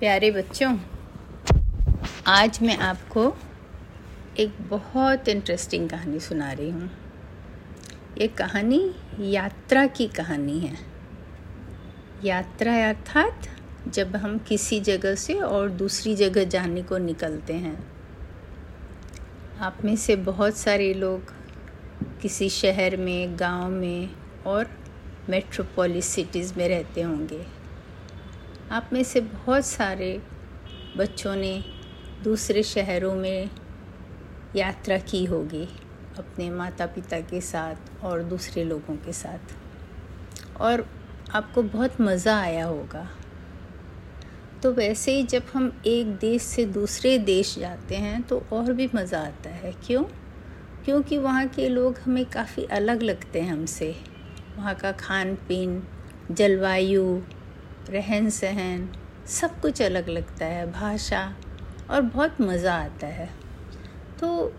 प्यारे 0.00 0.30
बच्चों, 0.30 0.78
आज 2.26 2.58
मैं 2.62 2.76
आपको 2.78 3.36
एक 4.38 4.54
बहुत 4.60 5.28
इंटरेस्टिंग 5.28 5.90
कहानी 5.90 6.20
सुना 6.20 6.52
रही 6.52 6.70
हूँ। 6.70 6.90
ये 8.18 8.28
कहानी 8.28 8.94
यात्रा 9.20 9.86
की 9.86 10.06
कहानी 10.06 10.58
है। 10.60 10.78
यात्रा 12.24 12.88
अर्थात 12.88 13.48
जब 13.88 14.16
हम 14.16 14.38
किसी 14.38 14.80
जगह 14.80 15.14
से 15.14 15.34
और 15.34 15.70
दूसरी 15.70 16.14
जगह 16.14 16.44
जाने 16.44 16.82
को 16.82 16.98
निकलते 16.98 17.52
हैं। 17.52 17.86
आप 19.60 19.78
में 19.84 19.96
से 19.96 20.16
बहुत 20.16 20.56
सारे 20.56 20.94
लोग 20.94 21.34
किसी 22.22 22.48
शहर 22.48 22.96
में, 22.96 23.40
गाँव 23.40 23.70
में 23.70 24.10
और 24.46 24.70
मेट्रोपोलिस 25.28 26.06
सिटीज़ 26.06 26.54
में 26.56 26.68
रहते 26.68 27.02
होंगे। 27.02 27.63
आप 28.72 28.90
में 28.92 29.02
से 29.02 29.20
बहुत 29.20 29.66
सारे 29.66 30.22
बच्चों 30.96 31.36
ने 31.36 31.64
दूसरे 32.24 32.62
शहरों 32.62 33.14
में 33.14 33.50
यात्रा 34.56 34.98
की 34.98 35.24
होगी 35.24 35.68
अपने 36.18 36.50
माता 36.50 36.86
पिता 36.86 37.20
के 37.20 37.40
साथ 37.40 38.04
और 38.04 38.22
दूसरे 38.22 38.64
लोगों 38.64 38.96
के 38.96 39.12
साथ। 39.12 39.38
और 40.60 40.86
आपको 41.34 41.62
बहुत 41.62 42.00
मज़ा 42.00 42.40
आया 42.40 42.66
होगा। 42.66 43.10
तो 44.62 44.72
वैसे 44.72 45.12
ही 45.12 45.22
जब 45.22 45.42
हम 45.54 45.82
एक 45.86 46.16
देश 46.16 46.42
से 46.42 46.64
दूसरे 46.64 47.18
देश 47.18 47.58
जाते 47.58 47.94
हैं 47.94 48.22
तो 48.22 48.42
और 48.52 48.72
भी 48.72 48.90
मज़ा 48.94 49.20
आता 49.20 49.50
है। 49.50 49.72
क्यों? 49.72 50.04
क्योंकि 50.84 51.18
वहाँ 51.18 51.48
के 51.48 51.68
लोग 51.68 51.98
हमें 51.98 52.24
काफ़ी 52.24 52.64
अलग 52.64 53.02
लगते 53.02 53.40
हैं 53.40 53.52
हमसे। 53.52 53.96
वहाँ 54.56 54.74
का 54.74 54.92
खान 54.92 55.34
पीन 55.34 55.82
जलवायु 56.30 57.22
रहन 57.90 58.30
सहन, 58.30 58.88
सब 59.26 59.60
कुछ 59.60 59.82
अलग 59.82 60.08
लगता 60.08 60.46
है, 60.46 60.72
भाषा 60.72 61.36
और 61.90 62.00
बहुत 62.00 62.40
मज़ा 62.40 62.74
आता 62.74 63.06
है। 63.06 63.30
तो 64.20 64.52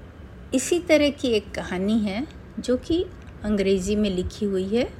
इसी 0.54 0.80
तरह 0.80 1.10
की 1.10 1.28
एक 1.28 1.52
कहानी 1.52 2.00
है 2.00 2.28
जो 2.60 2.78
कि 2.78 3.06
अंग्रेज़ी 3.44 3.96
में 3.96 4.10
लिखी 4.10 4.46
हुई 4.46 4.76
है। 4.76 4.94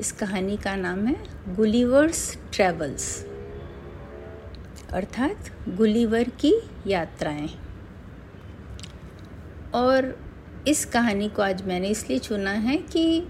इस 0.00 0.12
कहानी 0.12 0.56
का 0.56 0.76
नाम 0.76 1.06
है 1.06 1.16
गुलीवर्स 1.54 2.38
ट्रेवल्स। 2.52 3.26
अर्थात 4.92 5.50
गुलीवर 5.68 6.22
की 6.22 6.54
यात्राएँ। 6.86 7.48
और 9.74 10.18
इस 10.68 10.84
कहानी 10.84 11.28
को 11.28 11.42
आज 11.42 11.62
मैंने 11.62 11.88
इसलिए 11.88 12.18
चुना 12.18 12.50
है 12.50 12.76
कि 12.76 13.26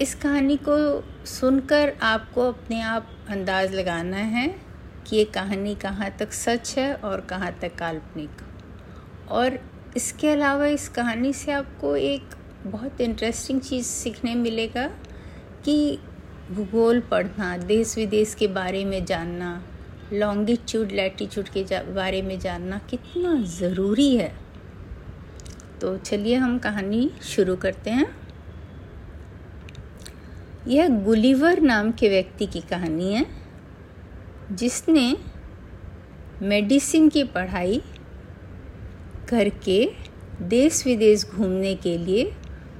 इस 0.00 0.14
कहानी 0.14 0.56
को 0.56 1.04
सुनकर 1.26 1.92
आपको 2.02 2.48
अपने 2.48 2.80
आप 2.80 3.08
अंदाज़ 3.28 3.72
लगाना 3.72 4.16
है 4.16 4.60
कि 5.06 5.16
ये 5.16 5.24
कहानी 5.24 5.74
कहाँ 5.74 6.10
तक 6.18 6.32
सच 6.32 6.78
है 6.78 6.94
और 6.94 7.20
कहाँ 7.20 7.58
तक 7.62 7.74
काल्पनिक। 7.74 8.30
और 9.30 9.58
इसके 9.96 10.28
अलावा 10.28 10.66
इस 10.66 10.88
कहानी 10.88 11.32
से 11.32 11.52
आपको 11.52 11.96
एक 11.96 12.22
बहुत 12.66 13.00
इंटरेस्टिंग 13.00 13.60
चीज़ 13.60 13.86
सीखने 13.86 14.34
मिलेगा 14.34 14.86
कि 15.64 15.98
भूगोल 16.50 17.00
पढ़ना 17.00 17.56
देश 17.56 17.96
विदेश 17.96 18.34
के 18.34 18.46
बारे 18.46 18.84
में 18.84 19.04
जानना 19.04 19.62
लॉन्गिट्यूड 20.12 20.92
लैटिट्यूड 20.92 21.48
के 21.48 21.62
बारे 21.92 22.22
में 22.22 22.38
जानना 22.40 22.78
कितना 22.78 23.42
ज़रूरी 23.42 24.16
है। 24.16 24.32
तो 25.80 25.96
चलिए 25.96 26.34
हम 26.34 26.58
कहानी 26.58 27.10
शुरू 27.22 27.56
करते 27.56 27.90
हैं। 27.90 28.19
यह 30.68 30.88
गुलिवर 30.88 31.60
नाम 31.60 31.92
के 31.92 32.08
व्यक्ति 32.08 32.46
की 32.46 32.60
कहानी 32.60 33.14
है, 33.14 33.26
जिसने 34.52 35.16
मेडिसिन 36.42 37.08
की 37.08 37.24
पढ़ाई 37.24 37.82
करके 39.28 39.90
देश 40.42 40.86
विदेश 40.86 41.26
घूमने 41.26 41.74
के 41.74 41.98
लिए 41.98 42.32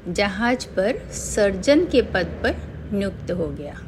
जहाज़ 0.09 0.67
पर 0.67 0.99
सर्जन 1.13 1.85
के 1.85 2.03
पद 2.03 2.27
पर 2.43 2.57
नियुक्त 2.93 3.31
हो 3.31 3.47
गया। 3.47 3.81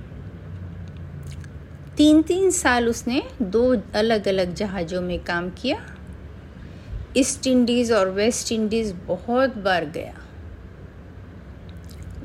तीन 1.97 2.22
तीन 2.22 2.50
साल 2.50 2.88
उसने 2.88 3.22
दो 3.43 3.77
अलग 3.94 4.28
अलग 4.28 4.55
जहाज़ों 4.55 5.00
में 5.00 5.25
काम 5.25 5.50
किया। 5.50 5.97
ईस्ट 7.17 7.47
इंडीज़ 7.47 7.93
और 7.93 8.11
वेस्ट 8.11 8.53
इंडीज़ 8.53 8.94
बहुत 8.94 9.56
बार 9.56 9.84
गया। 9.84 10.22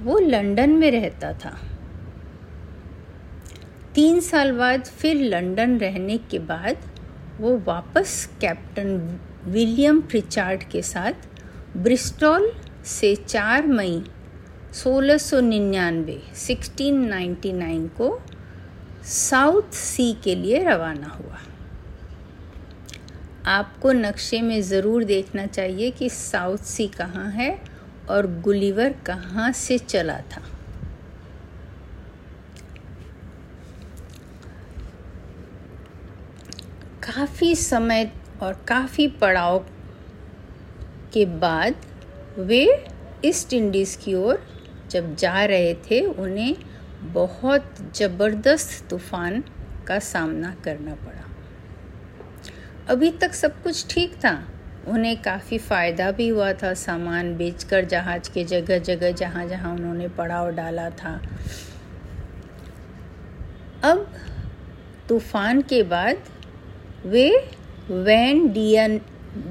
वो 0.07 0.17
लंदन 0.19 0.69
में 0.71 0.89
रहता 0.91 1.31
था। 1.35 1.57
तीन 3.95 4.19
साल 4.19 4.51
बाद 4.51 4.85
फिर 4.99 5.21
लंदन 5.23 5.77
रहने 5.77 6.17
के 6.31 6.39
बाद 6.41 6.77
वो 7.39 7.57
वापस 7.57 8.29
कैप्टन 8.41 9.19
विलियम 9.47 10.01
प्रिचार्ड 10.01 10.63
के 10.63 10.81
साथ 10.81 11.27
ब्रिस्टॉल 11.77 12.51
से 12.85 13.15
चार 13.17 13.67
मई 13.67 14.03
सोलह 14.73 15.17
सौ 15.17 15.39
निन्यानवे, 15.39 16.19
सिक्सटीन 16.35 17.05
नाइन्टी 17.07 17.51
नाइन 17.53 17.87
को 17.97 18.19
साउथ 19.05 19.73
सी 19.73 20.11
के 20.23 20.35
लिए 20.35 20.63
रवाना 20.63 21.07
हुआ। 21.09 21.39
आपको 23.51 23.91
नक्शे 23.91 24.41
में 24.41 24.61
ज़रूर 24.61 25.03
देखना 25.03 25.45
चाहिए 25.47 25.91
कि 25.91 26.09
साउथ 26.09 26.63
सी 26.65 26.87
कहाँ 26.87 27.29
है 27.31 27.51
और 28.09 28.27
गुलीवर 28.41 28.93
कहाँ 29.05 29.51
से 29.51 29.77
चला 29.77 30.17
था? 30.17 30.41
काफ़ी 37.03 37.55
समय 37.55 38.11
और 38.41 38.53
काफ़ी 38.67 39.07
पड़ाव 39.07 39.65
के 41.13 41.25
बाद 41.25 41.75
वे 42.37 42.85
ईस्ट 43.25 43.53
इंडीज़ 43.53 43.97
की 43.97 44.13
ओर 44.13 44.47
जब 44.91 45.15
जा 45.15 45.45
रहे 45.45 45.73
थे, 45.73 46.01
उन्हें 46.01 46.55
बहुत 47.13 47.75
ज़बरदस्त 47.95 48.89
तूफ़ान 48.89 49.43
का 49.87 49.99
सामना 49.99 50.55
करना 50.63 50.95
पड़ा। 50.95 51.23
अभी 52.89 53.11
तक 53.11 53.33
सब 53.33 53.61
कुछ 53.63 53.85
ठीक 53.89 54.15
था? 54.15 54.33
उन्हें 54.87 55.21
काफ़ी 55.21 55.57
फ़ायदा 55.57 56.09
भी 56.11 56.27
हुआ 56.27 56.51
था 56.53 56.73
सामान 56.73 57.35
बेचकर 57.37 57.85
जहाज़ 57.85 58.29
के 58.33 58.43
जगह 58.43 58.79
जगह 58.79 59.11
जहाँ 59.11 59.45
जहाँ 59.47 59.73
उन्होंने 59.73 60.07
पड़ाव 60.07 60.49
डाला 60.55 60.89
था। 60.89 61.13
अब 63.83 64.07
तूफ़ान 65.09 65.61
के 65.61 65.81
बाद 65.83 66.17
वे 67.05 67.29
वैन 67.89 68.47
डियन, 68.53 68.99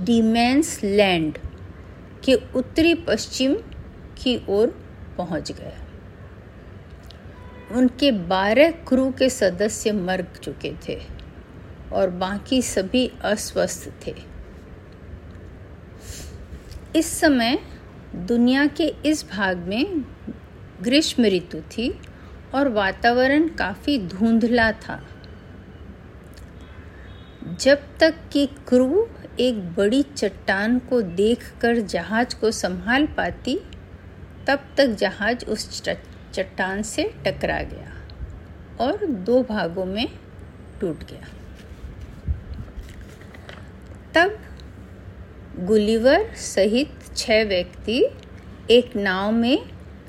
डीमेंस 0.04 0.80
लैंड 0.84 1.38
के 2.24 2.34
उत्तरी 2.54 2.94
पश्चिम 3.06 3.54
की 4.18 4.40
ओर 4.48 4.74
पहुँच 5.18 5.52
गए। 5.52 5.72
उनके 7.72 8.10
बारह 8.28 8.70
क्रू 8.88 9.10
के 9.10 9.28
सदस्य 9.30 9.92
मर 9.92 10.24
चुके 10.42 10.72
थे 10.88 10.98
और 11.92 12.10
बाकी 12.10 12.60
सभी 12.62 13.10
अस्वस्थ 13.24 13.88
थे। 14.06 14.14
इस 16.96 17.20
समय 17.20 17.58
दुनिया 18.14 18.66
के 18.66 18.84
इस 19.06 19.24
भाग 19.30 19.56
में 19.58 20.04
ग्रीष्म 20.82 21.24
ऋतु 21.24 21.60
थी 21.60 22.00
और 22.54 22.68
वातावरण 22.68 23.48
काफ़ी 23.48 23.98
धुंधला 23.98 24.70
था। 24.72 25.00
जब 27.60 27.82
तक 28.00 28.14
कि 28.32 28.46
क्रू 28.68 29.06
एक 29.40 29.60
बड़ी 29.74 30.02
चट्टान 30.02 30.78
को 30.78 31.02
देखकर 31.02 31.76
जहाज़ 31.76 32.36
को 32.36 32.50
संभाल 32.50 33.06
पाती, 33.06 33.58
तब 34.46 34.64
तक 34.76 34.86
जहाज़ 34.86 35.44
उस 35.44 35.82
चट्टान 35.82 36.82
से 36.82 37.12
टकरा 37.26 37.60
गया 37.62 37.92
और 38.80 39.06
दो 39.06 39.42
भागों 39.42 39.84
में 39.84 40.08
टूट 40.80 41.04
गया। 41.04 41.28
तब 44.14 44.38
गुलिवर 45.58 46.24
सहित 46.36 46.88
छह 47.16 47.42
व्यक्ति 47.44 47.98
एक 48.70 48.96
नाव 48.96 49.30
में 49.32 49.58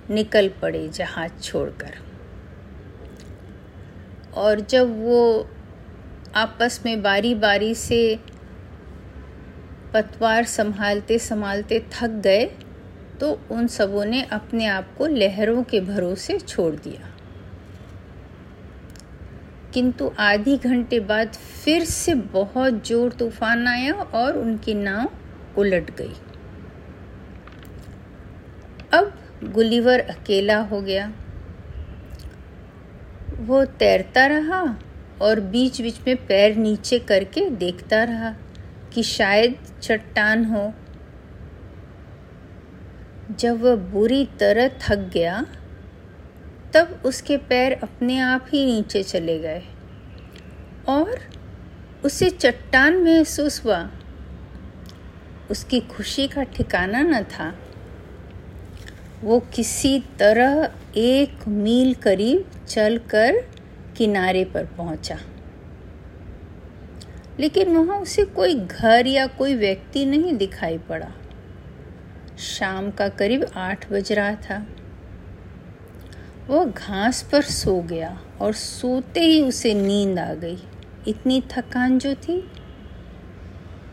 निकल 0.09 0.49
पड़े 0.61 0.87
जहाज़ 0.87 1.39
छोड़कर। 1.41 1.93
और 4.33 4.59
जब 4.59 4.89
वो 5.03 5.47
आपस 6.35 6.81
में 6.85 7.01
बारी 7.01 7.33
बारी 7.35 7.73
से 7.75 7.99
पतवार 9.93 10.43
संभालते 10.45 11.17
संभालते 11.19 11.79
थक 11.93 12.19
गए 12.23 12.45
तो 13.19 13.31
उन 13.51 13.67
सबों 13.67 14.03
ने 14.05 14.21
अपने 14.31 14.65
आप 14.67 14.93
को 14.97 15.07
लहरों 15.07 15.63
के 15.63 15.79
भरोसे 15.81 16.37
छोड़ 16.39 16.73
दिया। 16.75 17.13
किंतु 19.73 20.11
आधी 20.19 20.57
घंटे 20.57 20.99
बाद 20.99 21.33
फिर 21.63 21.85
से 21.85 22.15
बहुत 22.33 22.85
ज़ोर 22.87 23.11
तूफ़ान 23.11 23.67
आया 23.67 23.93
और 23.93 24.37
उनकी 24.37 24.73
नाव 24.73 25.09
उलट 25.57 25.97
गई। 25.97 26.13
अब 28.93 29.13
गुलीवर 29.43 29.99
अकेला 29.99 30.57
हो 30.57 30.81
गया। 30.81 31.13
वो 33.37 33.65
तैरता 33.65 34.25
रहा 34.25 34.77
और 35.21 35.39
बीच 35.39 35.81
बीच 35.81 35.99
में 36.07 36.25
पैर 36.25 36.55
नीचे 36.55 36.99
करके 36.99 37.49
देखता 37.49 38.03
रहा 38.03 38.35
कि 38.93 39.03
शायद 39.03 39.55
चट्टान 39.81 40.45
हो। 40.45 40.73
जब 43.39 43.61
वह 43.61 43.75
बुरी 43.75 44.29
तरह 44.39 44.67
थक 44.67 45.11
गया, 45.13 45.45
तब 46.73 47.01
उसके 47.05 47.37
पैर 47.37 47.73
अपने 47.73 48.19
आप 48.19 48.45
ही 48.49 48.65
नीचे 48.65 49.03
चले 49.03 49.39
गए 49.39 49.63
और 50.89 51.19
उसे 52.05 52.29
चट्टान 52.29 53.03
महसूस 53.03 53.65
हुआ 53.65 53.89
उसकी 55.51 55.79
खुशी 55.79 56.27
का 56.27 56.43
ठिकाना 56.43 57.01
न 57.01 57.23
था। 57.23 57.55
वो 59.23 59.39
किसी 59.39 60.03
तरह 60.19 60.71
एक 60.97 61.47
मील 61.47 61.93
करीब 61.93 62.65
चलकर 62.67 63.47
किनारे 63.97 64.45
पर 64.45 64.65
पहुँचा। 64.65 65.19
लेकिन 67.39 67.77
वहाँ 67.77 68.01
उसे 68.01 68.25
कोई 68.25 68.55
घर 68.55 69.07
या 69.07 69.27
कोई 69.27 69.55
व्यक्ति 69.55 70.05
नहीं 70.05 70.33
दिखाई 70.37 70.77
पड़ा। 70.77 71.11
शाम 72.39 72.91
का 72.91 73.09
करीब 73.09 73.45
आठ 73.55 73.91
बज 73.91 74.11
रहा 74.11 74.35
था। 74.35 74.65
वह 76.47 76.65
घास 76.65 77.29
पर 77.31 77.41
सो 77.41 77.81
गया 77.81 78.21
और 78.41 78.53
सोते 78.53 79.19
ही 79.19 79.41
उसे 79.41 79.73
नींद 79.73 80.19
आ 80.19 80.33
गई। 80.33 80.57
इतनी 81.07 81.41
थकान 81.41 81.99
जो 81.99 82.15
थी 82.15 82.51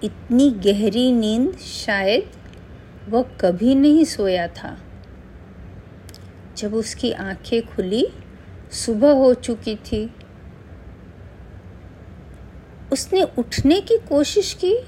इतनी 0.04 0.50
गहरी 0.50 1.12
नींद 1.12 1.56
शायद 1.58 2.30
वह 3.08 3.22
कभी 3.22 3.74
नहीं 3.74 4.04
सोया 4.04 4.48
था। 4.48 4.78
जब 6.56 6.74
उसकी 6.74 7.12
आँखें 7.12 7.66
खुली, 7.66 8.08
सुबह 8.72 9.10
हो 9.10 9.34
चुकी 9.34 9.76
थी। 9.76 10.14
उसने 12.92 13.22
उठने 13.22 13.80
की 13.80 13.98
कोशिश 13.98 14.54
की 14.54 14.78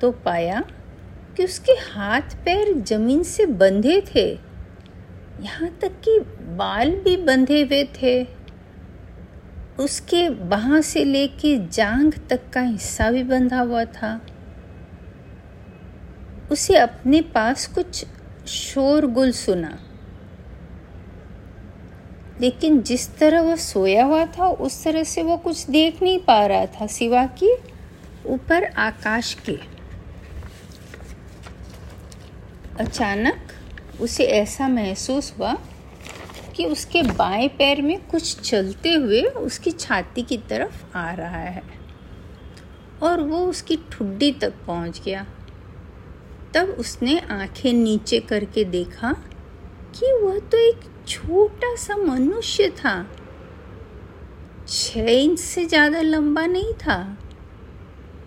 तो 0.00 0.12
पाया 0.12 0.64
कि 1.36 1.44
उसके 1.44 1.72
हाथ 1.72 2.20
पैर 2.20 2.74
ज़मीन 2.80 3.22
से 3.22 3.46
बंधे 3.46 4.02
थे। 4.14 4.28
यहाँ 5.40 5.78
तक 5.82 5.88
कि 5.88 6.20
बाल 6.56 6.90
भी 6.90 7.16
बंधे 7.16 7.62
हुए 7.62 7.84
थे। 8.02 8.26
उसके 9.80 10.30
बाह 10.30 10.80
से 10.80 11.04
लेके 11.04 11.66
जांग 11.66 12.12
तक 12.30 12.50
का 12.52 12.60
हिस्सा 12.60 13.10
भी 13.10 13.22
बंधा 13.22 13.60
हुआ 13.60 13.84
था। 13.84 14.20
उसे 16.50 16.76
अपने 16.76 17.20
पास 17.20 17.66
कुछ 17.66 18.06
शोरगुल 18.48 19.32
सुना। 19.32 19.78
लेकिन 22.40 22.82
जिस 22.82 23.16
तरह 23.16 23.40
वह 23.40 23.56
सोया 23.56 24.04
हुआ 24.04 24.26
था, 24.26 24.48
उस 24.48 24.84
तरह 24.84 25.02
से 25.04 25.22
वो 25.22 25.36
कुछ 25.36 25.70
देख 25.70 26.02
नहीं 26.02 26.18
पा 26.18 26.46
रहा 26.46 26.66
था, 26.66 26.86
सिवा 26.86 27.26
कि 27.26 27.56
ऊपर 28.26 28.64
आकाश 28.64 29.34
के। 29.34 29.58
अचानक 32.80 33.36
उसे 34.00 34.24
ऐसा 34.24 34.68
महसूस 34.68 35.34
हुआ 35.38 35.56
कि 36.56 36.64
उसके 36.64 37.02
बाएँ 37.02 37.48
पैर 37.48 37.82
में 37.82 38.06
कुछ 38.06 38.40
चलते 38.40 38.94
हुए 38.94 39.22
उसकी 39.22 39.70
छाती 39.70 40.22
की 40.22 40.38
तरफ़ 40.38 40.96
आ 40.96 41.12
रहा 41.12 41.40
है 41.40 41.62
और 43.02 43.20
वो 43.20 43.38
उसकी 43.38 43.78
ठुड्डी 43.92 44.32
तक 44.32 44.52
पहुँच 44.66 45.00
गया। 45.04 45.26
तब 46.54 46.68
उसने 46.78 47.18
आँखें 47.18 47.72
नीचे 47.72 48.20
करके 48.20 48.64
देखा 48.64 49.12
कि 49.94 50.12
वह 50.12 50.38
तो 50.38 50.58
एक 50.58 50.80
छोटा 51.08 51.74
सा 51.76 51.96
मनुष्य 51.96 52.68
था। 52.70 53.06
छह 54.68 55.10
इंच 55.10 55.38
से 55.38 55.64
ज़्यादा 55.66 56.00
लंबा 56.00 56.46
नहीं 56.46 56.72
था। 56.72 57.18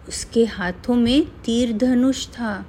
उसके 0.08 0.46
हाथों 0.46 0.96
में 0.96 1.26
तीर 1.46 1.74
धनुष 1.78 2.28
था। 2.28 2.66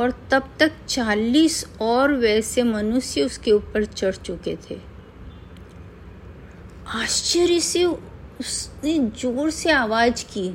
और 0.00 0.10
तब 0.30 0.48
तक 0.60 0.72
चालीस 0.88 1.64
और 1.80 2.12
वैसे 2.12 2.62
मनुष्य 2.62 3.22
उसके 3.22 3.52
ऊपर 3.52 3.84
चढ़ 3.84 4.14
चुके 4.14 4.56
थे। 4.70 4.78
आश्चर्य 6.94 7.60
से 7.60 7.84
उसने 7.84 8.98
ज़ोर 8.98 9.50
से 9.50 9.70
आवाज़ 9.70 10.24
की। 10.24 10.48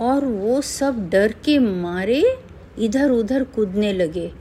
और 0.00 0.24
वो 0.24 0.60
सब 0.60 1.10
डर 1.10 1.32
के 1.44 1.58
मारे 1.58 2.38
इधर 2.78 3.10
उधर 3.10 3.44
कूदने 3.44 3.92
लगे 3.92 4.32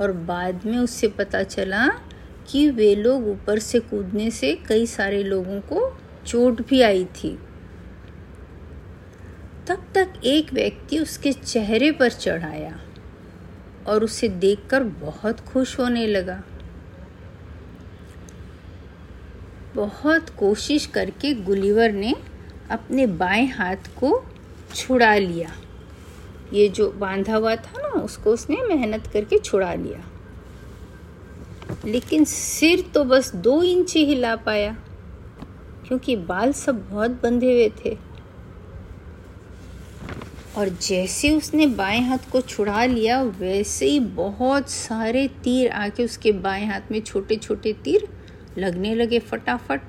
और 0.00 0.12
बाद 0.12 0.64
में 0.66 0.78
उससे 0.78 1.08
पता 1.08 1.42
चला 1.42 1.88
कि 2.48 2.70
वे 2.70 2.94
लोग 2.94 3.28
ऊपर 3.28 3.58
से 3.58 3.80
कूदने 3.80 4.30
से 4.30 4.58
कई 4.68 4.86
सारे 4.86 5.22
लोगों 5.22 5.60
को 5.60 5.98
चोट 6.26 6.68
भी 6.68 6.82
आई 6.82 7.04
थी। 7.04 7.38
तब 9.68 9.86
तक 9.94 10.12
एक 10.24 10.52
व्यक्ति 10.52 10.98
उसके 10.98 11.32
चेहरे 11.32 11.92
पर 11.92 12.10
चढ़ाया 12.10 12.80
और 13.86 14.04
उसे 14.04 14.28
देखकर 14.28 14.82
बहुत 14.82 15.40
खुश 15.40 15.78
होने 15.78 16.06
लगा। 16.06 16.42
बहुत 19.74 20.30
कोशिश 20.30 20.86
करके 20.86 21.34
गुलिवर 21.34 21.92
ने 21.92 22.14
अपने 22.70 23.06
बाएँ 23.06 23.46
हाथ 23.46 23.76
को 23.76 24.24
छुड़ा 24.74 25.14
लिया। 25.14 25.52
ये 26.52 26.68
जो 26.68 26.90
बांधा 26.90 27.36
हुआ 27.36 27.56
था 27.56 27.78
ना, 27.78 27.88
उसको 27.88 28.30
उसने 28.30 28.56
मेहनत 28.56 29.06
करके 29.06 29.38
छुड़ा 29.38 29.74
लिया। 29.74 30.04
लेकिन 31.84 32.24
सिर 32.24 32.80
तो 32.94 33.04
बस 33.04 33.34
दो 33.34 33.62
इंच 33.62 33.94
ही 33.94 34.04
हिला 34.04 34.36
पाया, 34.36 34.76
क्योंकि 35.88 36.16
बाल 36.16 36.52
सब 36.52 36.88
बहुत 36.90 37.10
बंधे 37.10 37.52
हुए 37.52 37.70
थे। 37.84 37.96
और 40.56 40.68
जैसे 40.68 41.30
उसने 41.30 41.66
बाएँ 41.66 42.00
हाथ 42.00 42.30
को 42.32 42.40
छुड़ा 42.40 42.84
लिया, 42.84 43.22
वैसे 43.22 43.86
ही 43.86 44.00
बहुत 44.00 44.70
सारे 44.70 45.28
तीर 45.28 45.70
आके 45.70 46.04
उसके 46.04 46.32
बाएँ 46.32 46.66
हाथ 46.66 46.92
में 46.92 47.00
छोटे 47.00 47.36
छोटे 47.36 47.72
तीर 47.72 48.08
लगने 48.58 48.94
लगे 48.94 49.18
फटाफट। 49.18 49.80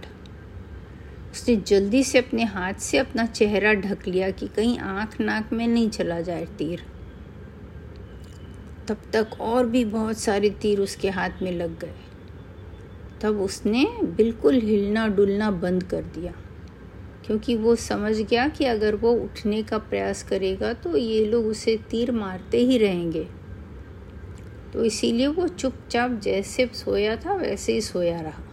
उसने 1.35 1.55
जल्दी 1.57 2.03
से 2.03 2.17
अपने 2.17 2.43
हाथ 2.45 2.73
से 2.79 2.97
अपना 2.97 3.25
चेहरा 3.27 3.73
ढक 3.75 4.07
लिया 4.07 4.29
कि 4.31 4.47
कहीं 4.47 4.77
आँख 4.79 5.19
नाक 5.21 5.51
में 5.53 5.65
नहीं 5.67 5.89
चला 5.89 6.19
जाए 6.21 6.45
तीर। 6.57 6.83
तब 8.87 8.97
तक 9.13 9.35
और 9.41 9.65
भी 9.65 9.83
बहुत 9.85 10.17
सारे 10.17 10.49
तीर 10.61 10.79
उसके 10.79 11.09
हाथ 11.09 11.41
में 11.41 11.51
लग 11.51 11.79
गए। 11.79 11.95
तब 13.21 13.39
उसने 13.41 13.85
बिल्कुल 14.03 14.55
हिलना 14.55 15.07
डुलना 15.07 15.49
बंद 15.51 15.83
कर 15.83 16.03
दिया, 16.15 16.31
क्योंकि 17.25 17.55
वो 17.55 17.75
समझ 17.77 18.15
गया 18.15 18.47
कि 18.47 18.65
अगर 18.65 18.95
वो 18.95 19.11
उठने 19.13 19.61
का 19.63 19.77
प्रयास 19.81 20.23
करेगा 20.23 20.71
तो 20.75 20.95
ये 20.97 21.25
लोग 21.25 21.47
उसे 21.47 21.75
तीर 21.89 22.11
मारते 22.11 22.57
ही 22.59 22.77
रहेंगे। 22.77 23.27
तो 24.73 24.83
इसीलिए 24.83 25.27
वो 25.27 25.47
चुपचाप 25.47 26.19
जैसे 26.21 26.69
सोया 26.75 27.15
था, 27.15 27.35
वैसे 27.35 27.73
ही 27.73 27.81
सोया 27.81 28.19
रहा। 28.21 28.43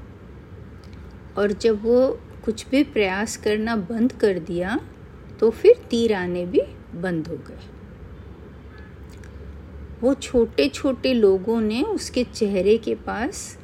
और 1.39 1.53
जब 1.53 1.83
वो 1.85 2.21
कुछ 2.45 2.69
भी 2.69 2.83
प्रयास 2.85 3.37
करना 3.37 3.77
बंद 3.77 4.13
कर 4.13 4.39
दिया 4.39 4.79
तो 5.41 5.51
फिर 5.51 5.83
तीर 5.91 6.13
आने 6.15 6.45
भी 6.47 6.63
बंद 6.95 7.29
हो 7.29 7.37
गए। 7.49 7.59
वो 10.01 10.15
छोटे 10.15 10.69
छोटे 10.69 11.13
लोगों 11.15 11.61
ने 11.61 11.83
उसके 11.83 12.25
चेहरे 12.25 12.77
के 12.79 12.95
पास 12.95 13.59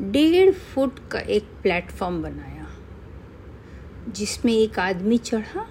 डेढ़ 0.00 0.50
फुट 0.52 0.98
का 1.10 1.20
एक 1.20 1.44
प्लेटफॉर्म 1.62 2.22
बनाया, 2.22 2.66
जिसमें 4.08 4.52
एक 4.52 4.78
आदमी 4.78 5.18
चढ़ा, 5.18 5.66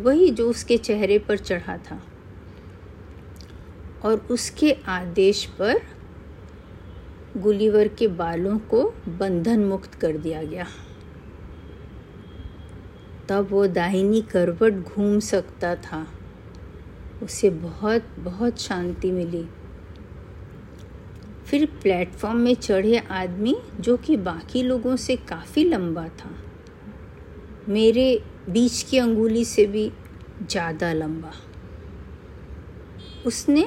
वही 0.00 0.30
जो 0.30 0.48
उसके 0.50 0.76
चेहरे 0.78 1.18
पर 1.18 1.38
चढ़ा 1.38 1.76
था। 1.80 2.00
और 4.04 4.26
उसके 4.30 4.72
आदेश 4.88 5.44
पर 5.58 5.80
गुलीवर 7.36 7.88
के 7.88 8.08
बालों 8.08 8.58
को 8.58 8.82
बंधन 9.08 9.64
मुक्त 9.64 9.94
कर 9.94 10.16
दिया 10.16 10.42
गया। 10.42 10.66
तब 13.28 13.48
वो 13.50 13.66
दाहिनी 13.66 14.20
करवट 14.22 14.72
घूम 14.72 15.18
सकता 15.20 15.74
था। 15.74 16.06
उसे 17.22 17.50
बहुत 17.50 18.02
बहुत 18.18 18.60
शांति 18.60 19.10
मिली। 19.10 19.46
फिर 21.46 21.66
प्लेटफॉर्म 21.82 22.36
में 22.36 22.54
चढ़े 22.54 22.98
आदमी 22.98 23.56
जो 23.80 23.96
कि 23.96 24.16
बाकी 24.16 24.62
लोगों 24.62 24.96
से 24.96 25.16
काफ़ी 25.16 25.64
लंबा 25.64 26.08
था। 26.08 26.30
मेरे 27.68 28.22
बीच 28.50 28.82
की 28.82 28.98
अंगुली 28.98 29.44
से 29.44 29.66
भी 29.66 29.92
ज़्यादा 30.42 30.92
लंबा। 30.92 31.32
उसने 33.26 33.66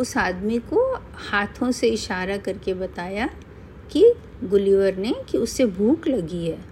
उस 0.00 0.16
आदमी 0.16 0.58
को 0.58 0.94
हाथों 1.14 1.70
से 1.70 1.88
इशारा 1.88 2.36
करके 2.36 2.74
बताया 2.74 3.28
कि 3.92 4.14
गुलिवर 4.44 4.96
ने 4.96 5.14
कि 5.30 5.38
उसे 5.38 5.66
भूख 5.66 6.08
लगी 6.08 6.46
है। 6.46 6.69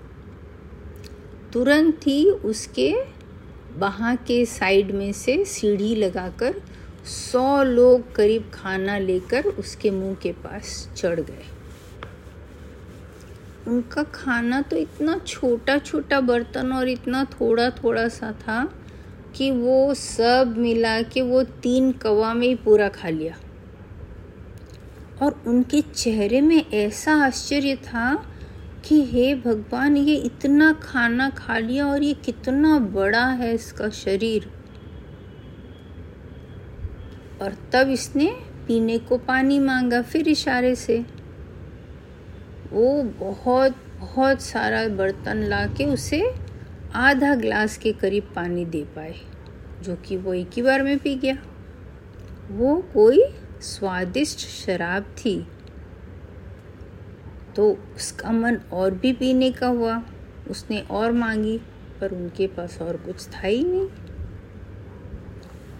तुरंत 1.52 2.06
ही 2.06 2.30
उसके 2.30 2.92
वहाँ 3.76 4.16
के 4.16 4.44
साइड 4.46 4.90
में 4.90 5.12
से 5.12 5.44
सीढ़ी 5.44 5.94
लगाकर 5.94 6.60
सौ 7.06 7.62
लोग 7.62 8.14
करीब 8.14 8.50
खाना 8.54 8.98
लेकर 8.98 9.46
उसके 9.48 9.90
मुँह 9.90 10.14
के 10.14 10.32
पास 10.32 10.88
चढ़ 10.96 11.20
गए। 11.20 11.44
उनका 13.66 14.02
खाना 14.02 14.60
तो 14.62 14.76
इतना 14.76 15.18
छोटा 15.18 15.78
छोटा 15.78 16.20
बर्तन 16.20 16.72
और 16.72 16.88
इतना 16.88 17.24
थोड़ा 17.24 17.70
थोड़ा 17.70 18.08
सा 18.08 18.32
था 18.32 18.62
कि 19.36 19.50
वो 19.50 19.94
सब 19.94 20.54
मिला 20.58 21.00
के 21.02 21.22
वो 21.22 21.42
तीन 21.62 21.92
कवा 21.92 22.34
में 22.34 22.46
ही 22.46 22.54
पूरा 22.54 22.88
खा 22.88 23.08
लिया। 23.08 23.34
और 25.22 25.42
उनके 25.46 25.80
चेहरे 25.80 26.40
में 26.40 26.70
ऐसा 26.70 27.14
आश्चर्य 27.24 27.76
था 27.76 28.34
कि 28.84 29.00
हे 29.04 29.34
भगवान, 29.34 29.96
ये 29.96 30.14
इतना 30.16 30.72
खाना 30.72 31.28
खा 31.30 31.58
लिया 31.58 31.86
और 31.86 32.02
ये 32.02 32.14
कितना 32.14 32.78
बड़ा 32.78 33.26
है 33.26 33.54
इसका 33.54 33.88
शरीर। 33.88 34.50
और 37.42 37.56
तब 37.72 37.88
इसने 37.88 38.30
पीने 38.66 38.98
को 38.98 39.18
पानी 39.18 39.58
मांगा 39.58 40.02
फिर 40.02 40.28
इशारे 40.28 40.74
से। 40.74 40.98
वो 42.72 43.02
बहुत 43.20 43.76
बहुत 44.00 44.40
सारा 44.40 44.86
बर्तन 44.88 45.42
ला 45.42 45.64
के 45.66 45.84
उसे 45.84 46.22
आधा 46.94 47.34
ग्लास 47.34 47.76
के 47.76 47.92
करीब 47.92 48.32
पानी 48.36 48.64
दे 48.64 48.82
पाए, 48.96 49.14
जो 49.82 49.96
कि 49.96 50.16
वो 50.16 50.34
एक 50.34 50.50
ही 50.56 50.62
बार 50.62 50.82
में 50.82 50.98
पी 50.98 51.14
गया। 51.14 51.36
वो 52.50 52.76
कोई 52.94 53.22
स्वादिष्ट 53.60 54.38
शराब 54.38 55.02
थी। 55.02 55.36
तो 57.58 57.78
उसका 57.96 58.32
मन 58.32 58.56
और 58.72 58.90
भी 58.90 59.12
पीने 59.12 59.50
का 59.50 59.66
हुआ। 59.66 60.02
उसने 60.50 60.80
और 60.80 61.12
मांगी, 61.12 61.60
पर 62.00 62.12
उनके 62.12 62.46
पास 62.46 62.82
और 62.82 62.96
कुछ 62.96 63.28
था 63.28 63.46
ही 63.46 63.64
नहीं। 63.64 63.88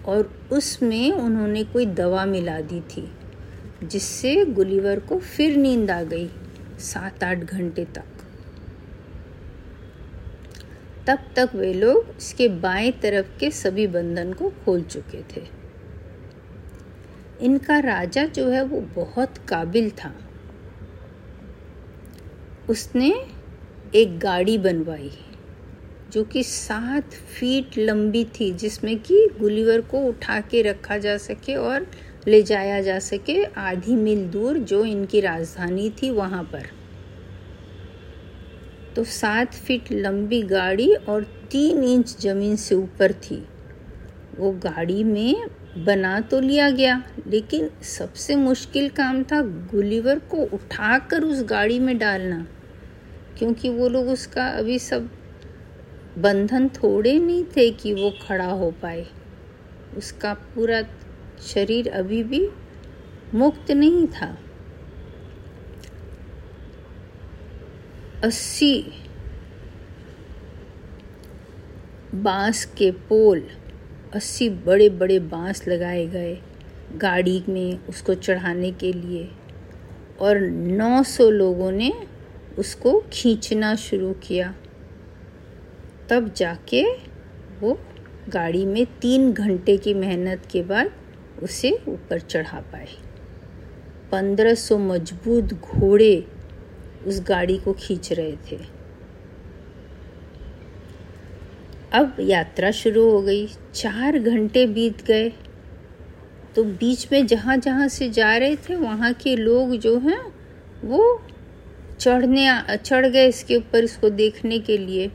और 0.03 0.47
उसमें 0.51 1.11
उन्होंने 1.11 1.63
कोई 1.63 1.85
दवा 1.85 2.25
मिला 2.25 2.59
दी 2.59 2.81
थी, 2.81 3.11
जिससे 3.83 4.45
गुलीवर 4.45 4.99
को 4.99 5.19
फिर 5.19 5.57
नींद 5.57 5.91
आ 5.91 6.03
गई 6.03 6.29
सात 6.79 7.23
आठ 7.23 7.37
घंटे 7.37 7.85
तक। 7.85 8.03
तब 11.07 11.19
तक 11.35 11.49
वे 11.55 11.73
लोग 11.73 12.05
इसके 12.17 12.47
बाएँ 12.47 12.91
तरफ़ 12.91 13.39
के 13.39 13.51
सभी 13.51 13.87
बंधन 13.87 14.33
को 14.33 14.49
खोल 14.49 14.81
चुके 14.81 15.21
थे। 15.21 15.47
इनका 17.41 17.79
राजा 17.79 18.25
जो 18.25 18.47
है 18.47 18.63
वो 18.63 18.81
बहुत 18.81 19.37
काबिल 19.37 19.89
था। 19.89 20.13
उसने 22.69 23.09
एक 23.95 24.17
गाड़ी 24.19 24.57
बनवाई, 24.57 25.11
जो 26.13 26.23
कि 26.23 26.43
सात 26.43 27.13
फीट 27.29 27.77
लंबी 27.77 28.23
थी, 28.35 28.51
जिसमें 28.51 28.97
कि 28.99 29.27
गुलीवर 29.39 29.81
को 29.81 29.99
उठा 29.99 30.39
के 30.41 30.61
रखा 30.61 30.97
जा 30.97 31.15
सके 31.17 31.55
और 31.55 31.87
ले 32.27 32.41
जाया 32.43 32.81
जा 32.81 32.97
सके 32.99 33.43
आधी 33.43 33.95
मील 33.95 34.25
दूर, 34.25 34.57
जो 34.57 34.83
इनकी 34.85 35.19
राजधानी 35.19 35.89
थी 36.01 36.09
वहाँ 36.09 36.43
पर। 36.43 36.67
तो 38.95 39.03
सात 39.03 39.53
फीट 39.53 39.91
लंबी 39.91 40.41
गाड़ी 40.41 40.93
और 40.93 41.23
तीन 41.51 41.83
इंच 41.83 42.15
ज़मीन 42.21 42.55
से 42.55 42.75
ऊपर 42.75 43.13
थी। 43.13 43.43
वो 44.37 44.51
गाड़ी 44.63 45.03
में 45.03 45.49
बना 45.77 46.19
तो 46.21 46.39
लिया 46.39 46.69
गया, 46.69 47.01
लेकिन 47.27 47.69
सबसे 47.81 48.35
मुश्किल 48.35 48.89
काम 48.89 49.23
था 49.23 49.41
गुलीवर 49.71 50.19
को 50.19 50.37
उठाकर 50.53 51.23
उस 51.23 51.43
गाड़ी 51.43 51.79
में 51.79 51.97
डालना। 51.97 52.45
क्योंकि 53.39 53.69
वो 53.69 53.89
लोग 53.89 54.07
उसका 54.07 54.47
अभी 54.47 54.79
सब 54.79 55.09
बंधन 56.17 56.69
थोड़े 56.69 57.19
नहीं 57.19 57.43
थे 57.43 57.71
कि 57.71 57.93
वो 57.93 58.13
खड़ा 58.27 58.45
हो 58.45 58.71
पाए। 58.71 59.07
उसका 59.97 60.33
पूरा 60.33 60.81
शरीर 61.41 61.89
अभी 61.89 62.23
भी 62.23 62.49
मुक्त 63.33 63.71
नहीं 63.71 64.07
था। 64.07 64.37
अस्सी 68.23 68.93
बाँस 72.15 72.65
के 72.65 72.91
पोल, 72.91 73.47
अस्सी 74.13 74.49
बड़े 74.49 74.89
बड़े 74.89 75.19
बाँस 75.19 75.67
लगाए 75.67 76.05
गए 76.07 76.41
गाड़ी 76.95 77.43
में 77.49 77.87
उसको 77.87 78.13
चढ़ाने 78.13 78.71
के 78.71 78.93
लिए 78.93 79.31
और 80.19 80.39
900 80.77 81.29
लोगों 81.29 81.71
ने 81.71 82.08
उसको 82.59 83.03
खींचना 83.13 83.75
शुरू 83.75 84.13
किया। 84.13 84.55
तब 86.09 86.33
जाके 86.33 86.83
वो 87.59 87.79
गाड़ी 88.29 88.65
में 88.65 88.85
तीन 88.85 89.33
घंटे 89.33 89.77
की 89.77 89.93
मेहनत 89.93 90.47
के 90.51 90.63
बाद 90.63 90.91
उसे 91.43 91.71
ऊपर 91.87 92.19
चढ़ा 92.19 92.59
पाए। 92.59 92.87
पंद्रह 94.11 94.53
सौ 94.53 94.77
मज़बूत 94.77 95.53
घोड़े 95.53 96.27
उस 97.07 97.21
गाड़ी 97.21 97.57
को 97.57 97.73
खींच 97.73 98.11
रहे 98.13 98.35
थे। 98.51 98.59
अब 101.93 102.15
यात्रा 102.19 102.71
शुरू 102.71 103.09
हो 103.11 103.21
गई। 103.21 103.47
चार 103.73 104.19
घंटे 104.19 104.65
बीत 104.65 105.05
गए। 105.05 105.29
तो 106.55 106.63
बीच 106.63 107.11
में 107.11 107.27
जहाँ 107.27 107.57
जहाँ 107.57 107.87
से 107.87 108.09
जा 108.09 108.37
रहे 108.37 108.55
थे, 108.55 108.75
वहाँ 108.75 109.13
के 109.13 109.35
लोग 109.35 109.75
जो 109.75 109.99
हैं, 109.99 110.21
वो 110.85 111.21
चढ़ने, 111.99 112.47
चढ़ 112.75 113.05
गए 113.07 113.27
इसके 113.27 113.55
ऊपर 113.55 113.83
इसको 113.83 114.09
देखने 114.11 114.59
के 114.59 114.77
लिए। 114.77 115.11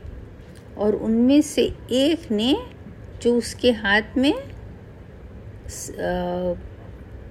और 0.77 0.95
उनमें 0.95 1.41
से 1.41 1.63
एक 1.93 2.31
ने 2.31 2.55
जो 3.21 3.35
उसके 3.37 3.71
हाथ 3.73 4.17
में 4.17 4.33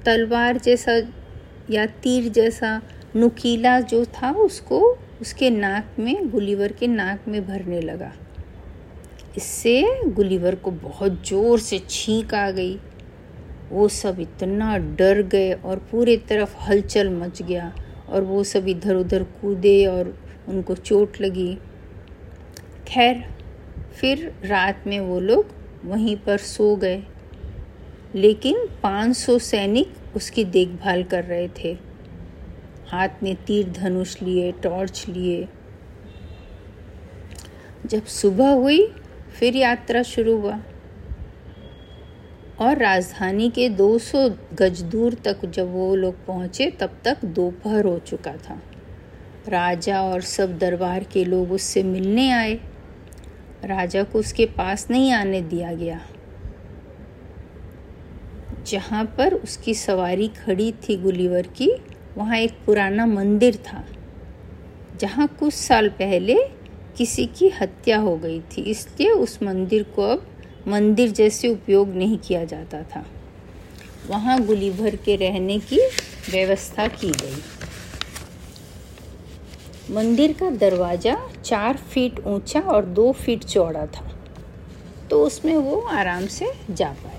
तलवार 0.06 0.58
जैसा 0.58 0.92
या 1.70 1.86
तीर 2.02 2.28
जैसा 2.30 2.80
नुकीला 3.16 3.78
जो 3.80 4.04
था, 4.04 4.30
उसको 4.32 4.80
उसके 5.20 5.50
नाक 5.50 5.96
में, 5.98 6.30
गुलीवर 6.30 6.72
के 6.72 6.86
नाक 6.86 7.28
में 7.28 7.46
भरने 7.46 7.80
लगा। 7.80 8.12
इससे 9.36 9.82
गुलीवर 10.06 10.54
को 10.54 10.70
बहुत 10.70 11.22
ज़ोर 11.26 11.58
से 11.60 11.78
छींक 11.88 12.34
आ 12.34 12.50
गई। 12.50 12.78
वो 13.70 13.88
सब 13.90 14.20
इतना 14.20 14.76
डर 14.96 15.22
गए 15.22 15.52
और 15.54 15.78
पूरे 15.90 16.16
तरफ़ 16.28 16.56
हलचल 16.60 17.08
मच 17.12 17.42
गया। 17.42 17.72
और 18.08 18.22
वो 18.22 18.44
सब 18.44 18.68
इधर 18.68 18.94
उधर 18.94 19.22
कूदे 19.22 19.86
और 19.86 20.18
उनको 20.48 20.74
चोट 20.74 21.20
लगी। 21.20 21.58
खैर, 22.88 23.24
फिर 24.00 24.34
रात 24.44 24.84
में 24.86 25.00
वो 25.00 25.20
लोग 25.20 25.46
वहीं 25.84 26.16
पर 26.16 26.38
सो 26.38 26.76
गए। 26.76 27.02
लेकिन 28.14 28.66
500 28.82 29.38
सैनिक 29.38 30.16
उसकी 30.16 30.44
देखभाल 30.44 31.02
कर 31.02 31.24
रहे 31.24 31.48
थे। 31.48 31.78
हाथ 32.88 33.08
में 33.22 33.36
तीर 33.36 33.70
धनुष 33.70 34.22
लिए, 34.22 34.52
टॉर्च 34.52 35.06
लिए। 35.08 35.48
जब 37.86 38.06
सुबह 38.06 38.52
हुई, 38.52 38.86
फिर 39.40 39.56
यात्रा 39.56 40.02
शुरू 40.02 40.36
हुआ। 40.36 40.60
और 42.60 42.78
राजधानी 42.78 43.50
के 43.50 43.68
200 43.68 44.28
गज 44.54 44.82
दूर 44.82 45.14
तक 45.14 45.46
जब 45.46 45.72
वो 45.72 45.94
लोग 45.94 46.24
पहुँचे, 46.26 46.70
तब 46.70 46.98
तक 47.04 47.24
दोपहर 47.24 47.84
हो 47.84 47.98
चुका 47.98 48.32
था। 48.32 48.62
राजा 49.48 50.02
और 50.02 50.20
सब 50.20 50.58
दरबार 50.58 51.04
के 51.04 51.24
लोग 51.24 51.52
उससे 51.52 51.82
मिलने 51.82 52.30
आए। 52.30 52.54
राजा 53.64 54.02
को 54.02 54.18
उसके 54.18 54.46
पास 54.46 54.90
नहीं 54.90 55.12
आने 55.12 55.40
दिया 55.42 55.72
गया। 55.72 56.00
जहाँ 58.66 59.04
पर 59.18 59.34
उसकी 59.34 59.74
सवारी 59.74 60.28
खड़ी 60.28 60.72
थी 60.72 60.96
गुलीवर 60.96 61.46
की, 61.46 61.70
वहाँ 62.16 62.36
एक 62.36 62.52
पुराना 62.66 63.06
मंदिर 63.06 63.56
था, 63.56 63.84
जहाँ 65.00 65.28
कुछ 65.40 65.54
साल 65.54 65.88
पहले 65.88 66.36
किसी 66.96 67.26
की 67.26 67.48
हत्या 67.48 67.98
हो 67.98 68.16
गई 68.16 68.40
थी। 68.40 68.62
इसलिए 68.62 69.10
उस 69.10 69.42
मंदिर 69.42 69.82
को 69.82 70.02
अब 70.02 70.26
मंदिर 70.68 71.10
जैसे 71.10 71.48
उपयोग 71.48 71.88
नहीं 71.88 72.18
किया 72.18 72.44
जाता 72.44 72.82
था। 72.84 73.04
वहाँ 74.08 74.38
गुलीभर 74.42 74.96
के 74.96 75.16
रहने 75.16 75.58
की 75.60 75.78
व्यवस्था 76.30 76.86
की 76.90 77.10
गई। 77.12 77.42
मंदिर 79.90 80.32
का 80.32 80.50
दरवाज़ा 80.52 81.16
चार 81.36 81.76
फीट 81.84 82.20
ऊँचा 82.26 82.60
और 82.60 82.84
दो 82.86 83.12
फीट 83.14 83.44
चौड़ा 83.44 83.86
था 83.88 84.10
तो 85.10 85.24
उसमें 85.24 85.56
वो 85.56 85.80
आराम 85.92 86.26
से 86.28 86.52
जा 86.70 86.88
पाया। 86.94 87.12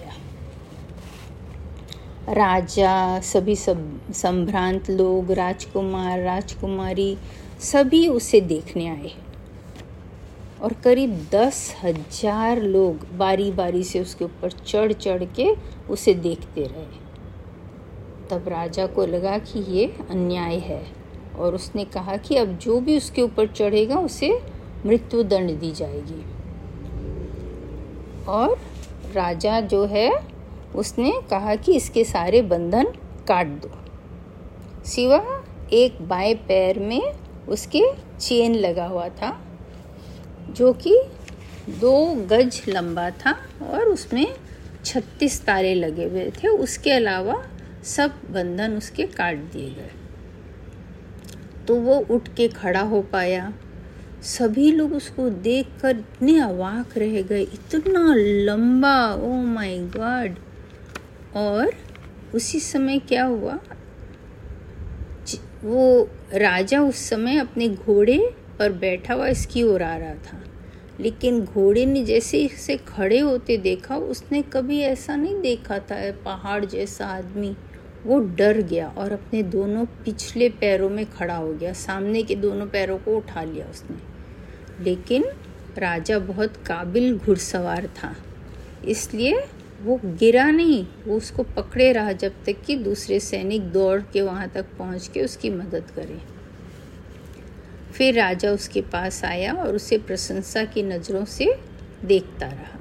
राजा, 2.27 3.19
सभी 3.21 3.55
सब 3.55 4.11
संभ्रांत 4.13 4.89
लोग, 4.89 5.31
राजकुमार, 5.31 6.19
राजकुमारी, 6.21 7.17
सभी 7.63 8.07
उसे 8.07 8.41
देखने 8.43 8.87
आए। 8.87 9.11
और 10.65 10.73
करीब 10.73 11.27
दस 11.31 11.75
हज़ार 11.83 12.61
लोग 12.61 13.05
बारी 13.17 13.51
बारी 13.51 13.83
से 13.83 13.99
उसके 13.99 14.25
ऊपर 14.25 14.51
चढ़ 14.51 14.93
चढ़ 14.93 15.23
के 15.23 15.49
उसे 15.89 16.13
देखते 16.13 16.63
रहे। 16.63 16.85
तब 18.29 18.47
राजा 18.47 18.85
को 18.87 19.05
लगा 19.05 19.37
कि 19.37 19.59
ये 19.59 19.85
अन्याय 20.09 20.55
है 20.55 20.85
और 21.37 21.55
उसने 21.55 21.85
कहा 21.85 22.17
कि 22.17 22.35
अब 22.35 22.57
जो 22.57 22.79
भी 22.79 22.97
उसके 22.97 23.21
ऊपर 23.21 23.47
चढ़ेगा, 23.47 23.95
उसे 23.95 24.41
मृत्यु 24.85 25.23
दंड 25.23 25.59
दी 25.59 25.71
जाएगी। 25.71 26.25
और 28.27 28.57
राजा 29.15 29.61
जो 29.61 29.85
है, 29.85 30.11
उसने 30.75 31.21
कहा 31.29 31.55
कि 31.55 31.75
इसके 31.75 32.03
सारे 32.03 32.41
बंधन 32.41 32.85
काट 33.27 33.47
दो। 33.47 33.71
सिवा 34.85 35.43
एक 35.73 36.01
बाएँ 36.01 36.35
पैर 36.35 36.79
में 36.79 37.13
उसके 37.49 37.83
चेन 38.19 38.55
लगा 38.55 38.85
हुआ 38.85 39.09
था। 39.09 39.44
जो 40.49 40.73
कि 40.73 41.01
दो 41.69 42.15
गज 42.15 42.61
लंबा 42.67 43.09
था 43.09 43.31
और 43.61 43.81
उसमें 43.81 44.35
छत्तीस 44.85 45.45
तारे 45.45 45.75
लगे 45.75 46.05
हुए 46.05 46.29
थे। 46.29 46.47
उसके 46.47 46.91
अलावा 46.91 47.47
सब 47.83 48.11
बंधन 48.31 48.77
उसके 48.77 49.03
काट 49.03 49.37
दिए 49.37 49.69
गए। 49.69 49.91
तो 51.67 51.75
वो 51.75 51.95
उठ 51.95 52.27
के 52.27 52.47
खड़ा 52.47 52.81
हो 52.81 53.01
पाया। 53.01 53.53
सभी 54.23 54.71
लोग 54.71 54.93
उसको 54.93 55.29
देखकर 55.29 55.97
इतने 55.97 56.39
अवाक 56.39 56.97
रह 56.97 57.21
गए। 57.21 57.41
इतना 57.41 58.13
लंबा 58.15 59.13
ओ 59.13 59.33
माय 59.33 59.77
गॉड 59.77 60.35
और 61.35 61.71
उसी 62.35 62.59
समय 62.59 62.99
क्या 62.99 63.25
हुआ? 63.25 63.59
वो 65.63 66.09
राजा 66.33 66.81
उस 66.81 67.09
समय 67.09 67.37
अपने 67.37 67.69
घोड़े 67.69 68.35
पर 68.59 68.71
बैठा 68.71 69.13
हुआ 69.13 69.27
इसकी 69.27 69.63
ओर 69.63 69.83
आ 69.83 69.95
रहा 69.97 70.13
था। 70.13 70.41
लेकिन 70.99 71.41
घोड़े 71.41 71.85
ने 71.85 72.03
जैसे 72.05 72.39
इसे 72.39 72.77
खड़े 72.77 73.19
होते 73.19 73.57
देखा, 73.57 73.95
उसने 73.95 74.41
कभी 74.43 74.79
ऐसा 74.79 75.15
नहीं 75.15 75.39
देखा 75.41 75.79
था 75.79 76.11
पहाड़ 76.25 76.63
जैसा 76.65 77.07
आदमी। 77.07 77.55
वो 78.05 78.19
डर 78.37 78.61
गया 78.61 78.87
और 78.89 79.11
अपने 79.11 79.41
दोनों 79.43 79.85
पिछले 80.05 80.49
पैरों 80.49 80.89
में 80.89 81.05
खड़ा 81.05 81.35
हो 81.35 81.53
गया। 81.53 81.73
सामने 81.73 82.23
के 82.23 82.35
दोनों 82.35 82.67
पैरों 82.67 82.97
को 82.97 83.17
उठा 83.17 83.43
लिया 83.43 83.65
उसने। 83.65 83.97
लेकिन 84.83 85.23
राजा 85.77 86.19
बहुत 86.19 86.57
काबिल 86.57 87.17
घुड़सवार 87.17 87.87
था, 87.87 88.15
इसलिए 88.87 89.43
वो 89.81 89.99
गिरा 90.05 90.49
नहीं, 90.51 90.85
वो 91.07 91.17
उसको 91.17 91.43
पकड़े 91.45 91.91
रहा 91.93 92.11
जब 92.11 92.33
तक 92.45 92.61
कि 92.65 92.75
दूसरे 92.75 93.19
सैनिक 93.19 93.71
दौड़ 93.71 93.99
के 94.13 94.21
वहाँ 94.21 94.47
तक 94.49 94.65
पहुँच 94.77 95.07
के 95.07 95.21
उसकी 95.21 95.49
मदद 95.49 95.91
करें। 95.95 96.21
फिर 97.97 98.15
राजा 98.15 98.51
उसके 98.51 98.81
पास 98.81 99.23
आया 99.25 99.53
और 99.53 99.75
उसे 99.75 99.97
प्रशंसा 99.97 100.65
की 100.65 100.83
नज़रों 100.83 101.25
से 101.25 101.55
देखता 102.05 102.47
रहा। 102.47 102.79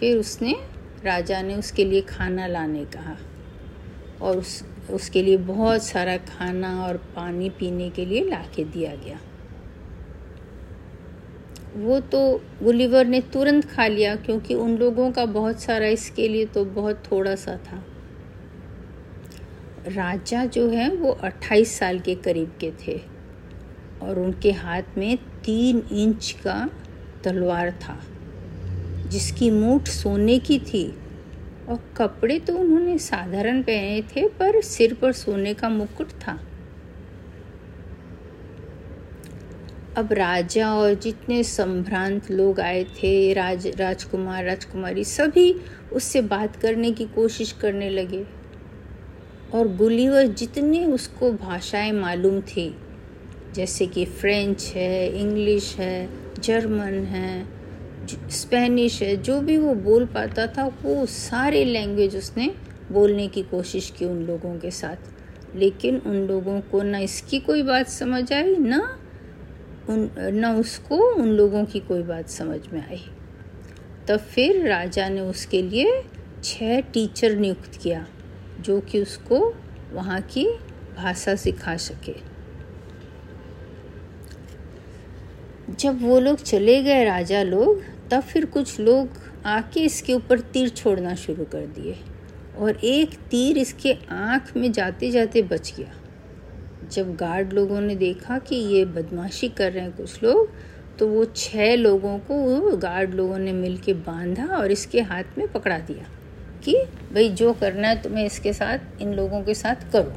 फिर 0.00 0.18
उसने, 0.18 0.56
राजा 1.04 1.42
ने 1.42 1.54
उसके 1.54 1.84
लिए 1.84 2.00
खाना 2.00 2.46
लाने 2.46 2.84
कहा 2.84 3.16
और 4.22 4.38
उस, 4.38 4.64
उसके 4.90 5.22
लिए 5.22 5.36
बहुत 5.36 5.82
सारा 5.82 6.16
खाना 6.16 6.84
और 6.84 6.96
पानी 6.96 7.50
पीने 7.50 7.90
के 7.90 8.04
लिए 8.04 8.24
ला 8.24 8.42
के 8.56 8.64
दिया 8.64 8.94
गया। 8.94 9.18
वो 11.76 12.00
तो 12.00 12.42
गुलीवर 12.62 13.06
ने 13.06 13.20
तुरंत 13.20 13.64
खा 13.64 13.86
लिया 13.86 14.16
क्योंकि 14.16 14.54
उन 14.54 14.76
लोगों 14.76 15.10
का 15.12 15.24
बहुत 15.26 15.60
सारा 15.60 15.86
इसके 15.86 16.28
लिए 16.28 16.44
तो 16.44 16.64
बहुत 16.64 17.02
थोड़ा 17.12 17.34
सा 17.34 17.56
था। 17.56 17.84
राजा 19.86 20.44
जो 20.44 20.68
है 20.68 20.96
वो 20.96 21.12
28 21.12 21.78
साल 21.78 21.98
के 22.00 22.14
करीब 22.14 22.52
के 22.60 22.72
थे। 22.86 23.11
और 24.02 24.18
उनके 24.18 24.52
हाथ 24.52 24.82
में 24.98 25.16
तीन 25.44 25.82
इंच 25.92 26.30
का 26.44 26.70
तलवार 27.24 27.70
था, 27.70 27.98
जिसकी 29.08 29.50
मूठ 29.50 29.88
सोने 29.88 30.38
की 30.38 30.58
थी। 30.58 30.94
और 31.68 31.80
कपड़े 31.96 32.38
तो 32.38 32.56
उन्होंने 32.56 32.98
साधारण 32.98 33.62
पहने 33.62 34.02
थे, 34.02 34.28
पर 34.28 34.60
सिर 34.62 34.94
पर 34.94 35.12
सोने 35.12 35.54
का 35.54 35.68
मुकुट 35.68 36.08
था। 36.08 36.40
अब 39.96 40.12
राजा 40.12 40.74
और 40.74 40.94
जितने 40.94 41.42
संभ्रांत 41.44 42.30
लोग 42.30 42.60
आए 42.60 42.84
थे, 42.84 43.32
राज, 43.32 43.66
राजकुमार, 43.66 44.44
राजकुमारी, 44.44 45.04
सभी 45.04 45.60
उससे 45.92 46.20
बात 46.20 46.56
करने 46.56 46.92
की 46.92 47.04
कोशिश 47.04 47.52
करने 47.52 47.90
लगे। 47.90 48.24
और 49.54 49.76
गुलीवर 49.76 50.26
जितने 50.26 50.84
उसको 50.86 51.32
भाषाएँ 51.32 51.92
मालूम 51.92 52.40
थी 52.40 52.74
जैसे 53.54 53.86
कि 53.86 54.04
फ्रेंच 54.04 54.72
है, 54.76 55.20
इंग्लिश 55.20 55.76
है, 55.76 56.08
जर्मन 56.40 56.94
है 56.94 57.62
स्पेनिश 58.30 59.02
है, 59.02 59.16
जो 59.16 59.40
भी 59.40 59.56
वो 59.56 59.74
बोल 59.74 60.06
पाता 60.06 60.46
था, 60.46 60.66
वो 60.82 61.06
सारे 61.06 61.64
लैंग्वेज 61.64 62.16
उसने 62.16 62.54
बोलने 62.92 63.28
की 63.28 63.42
कोशिश 63.42 63.90
की 63.90 64.04
उन 64.04 64.22
लोगों 64.22 64.58
के 64.58 64.70
साथ। 64.70 64.96
लेकिन 65.56 65.98
उन 65.98 66.14
लोगों 66.14 66.60
को 66.60 66.82
ना 66.82 66.98
इसकी 66.98 67.40
कोई 67.40 67.62
बात 67.62 67.88
समझ 67.88 68.32
आई, 68.32 68.56
ना 68.56 68.98
उन, 69.88 70.10
ना 70.18 70.54
उसको 70.54 71.14
उन 71.14 71.28
लोगों 71.28 71.64
की 71.64 71.80
कोई 71.80 72.02
बात 72.02 72.28
समझ 72.28 72.60
में 72.72 72.88
आई। 72.88 73.04
तब 74.08 74.16
फिर 74.16 74.68
राजा 74.68 75.08
ने 75.08 75.20
उसके 75.20 75.62
लिए 75.62 76.02
छह 76.44 76.80
टीचर 76.80 77.36
नियुक्त 77.36 77.78
किया, 77.82 78.06
जो 78.60 78.80
कि 78.80 79.02
उसको 79.02 79.54
वहाँ 79.92 80.20
की 80.20 80.46
भाषा 80.96 81.34
सिखा 81.34 81.76
सके। 81.76 82.31
जब 85.80 86.02
वो 86.02 86.20
लोग 86.20 86.36
चले 86.36 86.82
गए 86.82 87.04
राजा 87.04 87.42
लोग, 87.42 87.82
तब 88.10 88.20
फिर 88.20 88.44
कुछ 88.44 88.80
लोग 88.80 89.08
आके 89.46 89.80
इसके 89.80 90.14
ऊपर 90.14 90.40
तीर 90.40 90.68
छोड़ना 90.68 91.14
शुरू 91.14 91.44
कर 91.44 91.66
दिए 91.66 91.96
और 92.58 92.76
एक 92.76 93.14
तीर 93.30 93.58
इसके 93.58 93.92
आँख 94.10 94.56
में 94.56 94.72
जाते 94.72 95.10
जाते 95.10 95.42
बच 95.42 95.72
गया। 95.78 95.92
जब 96.92 97.14
गार्ड 97.16 97.52
लोगों 97.52 97.80
ने 97.80 97.94
देखा 97.94 98.38
कि 98.38 98.56
ये 98.56 98.84
बदमाशी 98.84 99.48
कर 99.48 99.72
रहे 99.72 99.84
हैं 99.84 99.96
कुछ 99.96 100.22
लोग 100.22 100.50
तो 100.98 101.08
वो 101.08 101.24
छह 101.24 101.74
लोगों 101.76 102.18
को 102.18 102.76
गार्ड 102.76 103.14
लोगों 103.14 103.38
ने 103.38 103.52
मिल 103.52 103.78
बांधा 103.92 104.46
और 104.46 104.70
इसके 104.70 105.00
हाथ 105.00 105.38
में 105.38 105.52
पकड़ा 105.52 105.78
दिया 105.78 106.04
कि, 106.64 106.74
भाई, 107.14 107.28
जो 107.28 107.52
करना 107.52 107.88
है 107.88 108.02
तुम्हें 108.02 108.26
इसके 108.26 108.52
साथ, 108.52 108.78
इन 109.02 109.14
लोगों 109.14 109.42
के 109.42 109.54
साथ 109.54 109.90
करो। 109.92 110.12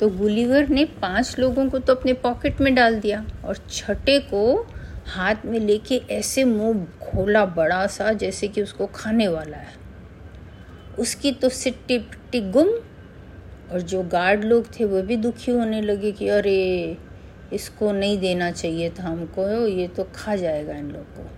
तो 0.00 0.08
गुलीवर 0.08 0.68
ने 0.68 0.84
पाँच 0.84 1.36
लोगों 1.38 1.70
को 1.70 1.78
तो 1.78 1.94
अपने 1.94 2.12
पॉकेट 2.12 2.60
में 2.60 2.74
डाल 2.74 3.00
दिया 3.00 3.26
और 3.44 3.56
छठे 3.70 4.18
को 4.18 4.66
हाथ 5.06 5.34
में 5.44 5.60
लेके 5.60 5.96
ऐसे 6.10 6.44
मुँह 6.44 6.84
खोला 6.84 7.46
बड़ा 7.46 7.86
सा 7.86 8.12
जैसे 8.12 8.48
कि 8.48 8.62
उसको 8.62 8.86
खाने 8.86 9.28
वाला 9.28 9.56
है। 9.56 9.74
उसकी 10.98 11.32
तो 11.32 11.48
सिट्टी 11.48 11.98
पिट्टी 11.98 12.40
गुम 12.40 12.68
और 13.72 13.80
जो 13.80 14.02
गार्ड 14.02 14.44
लोग 14.44 14.80
थे 14.80 14.84
वो 14.84 15.02
भी 15.02 15.16
दुखी 15.16 15.52
होने 15.52 15.80
लगे 15.80 16.12
कि 16.12 16.28
अरे, 16.28 16.96
इसको 17.52 17.92
नहीं 17.92 18.18
देना 18.18 18.50
चाहिए 18.50 18.90
था 18.90 19.02
हमको, 19.02 19.66
ये 19.66 19.88
तो 19.88 20.08
खा 20.14 20.36
जाएगा 20.36 20.76
इन 20.76 20.90
लोग 20.90 21.02
को। 21.02 21.30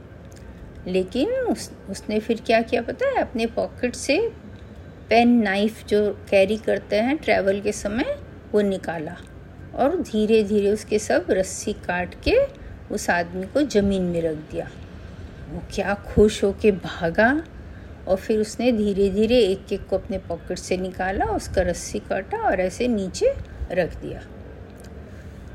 लेकिन 0.90 1.30
उस, 1.30 1.70
उसने 1.90 2.20
फिर 2.20 2.42
क्या 2.46 2.62
किया 2.62 2.82
पता 2.82 3.06
है? 3.06 3.14
अपने 3.14 3.46
पॉकेट 3.46 3.94
से 3.94 4.32
पेन 5.08 5.42
नाइफ 5.42 5.86
जो 5.86 6.26
कैरी 6.30 6.56
करते 6.56 6.96
हैं 6.96 7.16
ट्रैवल 7.16 7.60
के 7.60 7.72
समय 7.72 8.18
वो 8.56 8.60
निकाला 8.62 9.16
और 9.74 9.96
धीरे 10.02 10.42
धीरे 10.42 10.70
उसके 10.70 10.98
सब 10.98 11.26
रस्सी 11.30 11.72
काट 11.72 12.14
के 12.24 12.36
उस 12.94 13.08
आदमी 13.10 13.46
को 13.46 13.62
ज़मीन 13.62 14.02
में 14.02 14.20
रख 14.22 14.36
दिया। 14.50 14.68
वो 15.50 15.60
क्या 15.74 15.94
खुश 16.06 16.42
हो 16.44 16.52
के 16.52 16.70
भागा 16.72 17.30
और 18.08 18.16
फिर 18.16 18.40
उसने 18.40 18.70
धीरे 18.72 19.08
धीरे 19.10 19.38
एक 19.38 19.72
एक 19.72 19.86
को 19.86 19.98
अपने 19.98 20.18
पॉकेट 20.18 20.58
से 20.58 20.76
निकाला, 20.76 21.24
उसका 21.26 21.62
रस्सी 21.62 21.98
काटा 21.98 22.38
और 22.38 22.60
ऐसे 22.60 22.88
नीचे 22.88 23.32
रख 23.72 23.96
दिया। 24.00 24.20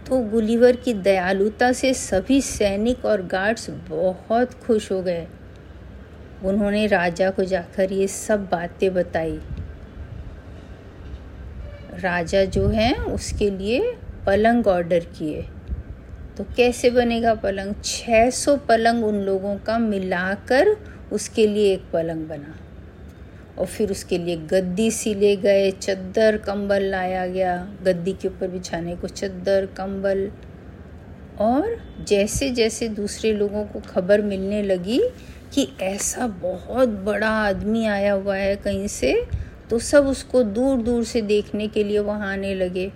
तो 0.07 0.19
गुलीवर 0.29 0.75
की 0.75 0.93
दयालुता 0.93 1.71
से 1.71 1.93
सभी 1.93 2.41
सैनिक 2.41 3.05
और 3.05 3.21
गार्ड्स 3.25 3.69
बहुत 3.89 4.53
खुश 4.53 4.91
हो 4.91 5.01
गए। 5.01 5.27
उन्होंने 6.43 6.85
राजा 6.87 7.29
को 7.29 7.43
जाकर 7.43 7.91
ये 7.91 8.07
सब 8.07 8.45
बातें 8.45 8.93
बताई। 8.93 9.39
राजा 11.99 12.45
जो 12.45 12.67
है, 12.67 12.93
उसके 12.93 13.49
लिए 13.49 13.93
पलंग 14.25 14.67
ऑर्डर 14.67 14.99
किए। 14.99 15.45
तो 16.37 16.45
कैसे 16.57 16.89
बनेगा 16.89 17.33
पलंग? 17.33 17.73
600 17.83 18.57
पलंग 18.57 19.05
उन 19.05 19.15
लोगों 19.15 19.55
का 19.55 19.77
मिलाकर 19.77 20.77
उसके 21.11 21.47
लिए 21.47 21.73
एक 21.73 21.83
पलंग 21.93 22.27
बना। 22.27 22.55
और 23.57 23.65
फिर 23.65 23.91
उसके 23.91 24.17
लिए 24.17 24.35
गद्दी 24.35 24.91
सिले 24.91 25.35
गए, 25.35 25.71
चद्दर, 25.71 26.37
कंबल 26.37 26.83
लाया 26.83 27.27
गया। 27.27 27.73
गद्दी 27.83 28.13
के 28.13 28.27
ऊपर 28.27 28.47
बिछाने 28.47 28.95
को 28.95 29.07
चद्दर, 29.07 29.65
कंबल। 29.65 30.31
और 31.39 31.77
जैसे 32.07 32.49
जैसे 32.49 32.87
दूसरे 32.87 33.33
लोगों 33.33 33.65
को 33.65 33.79
खबर 33.79 34.21
मिलने 34.21 34.63
लगी 34.63 35.01
कि 35.53 35.67
ऐसा 35.81 36.27
बहुत 36.27 36.89
बड़ा 36.89 37.29
आदमी 37.29 37.85
आया 37.85 38.13
हुआ 38.13 38.35
है 38.35 38.55
कहीं 38.55 38.87
से 38.87 39.25
तो 39.71 39.77
सब 39.79 40.07
उसको 40.07 40.41
दूर 40.43 40.77
दूर 40.77 41.03
से 41.03 41.21
देखने 41.21 41.67
के 41.67 41.83
लिए 41.83 41.99
वहाँ 41.99 42.31
आने 42.31 42.53
लगे। 42.55 42.91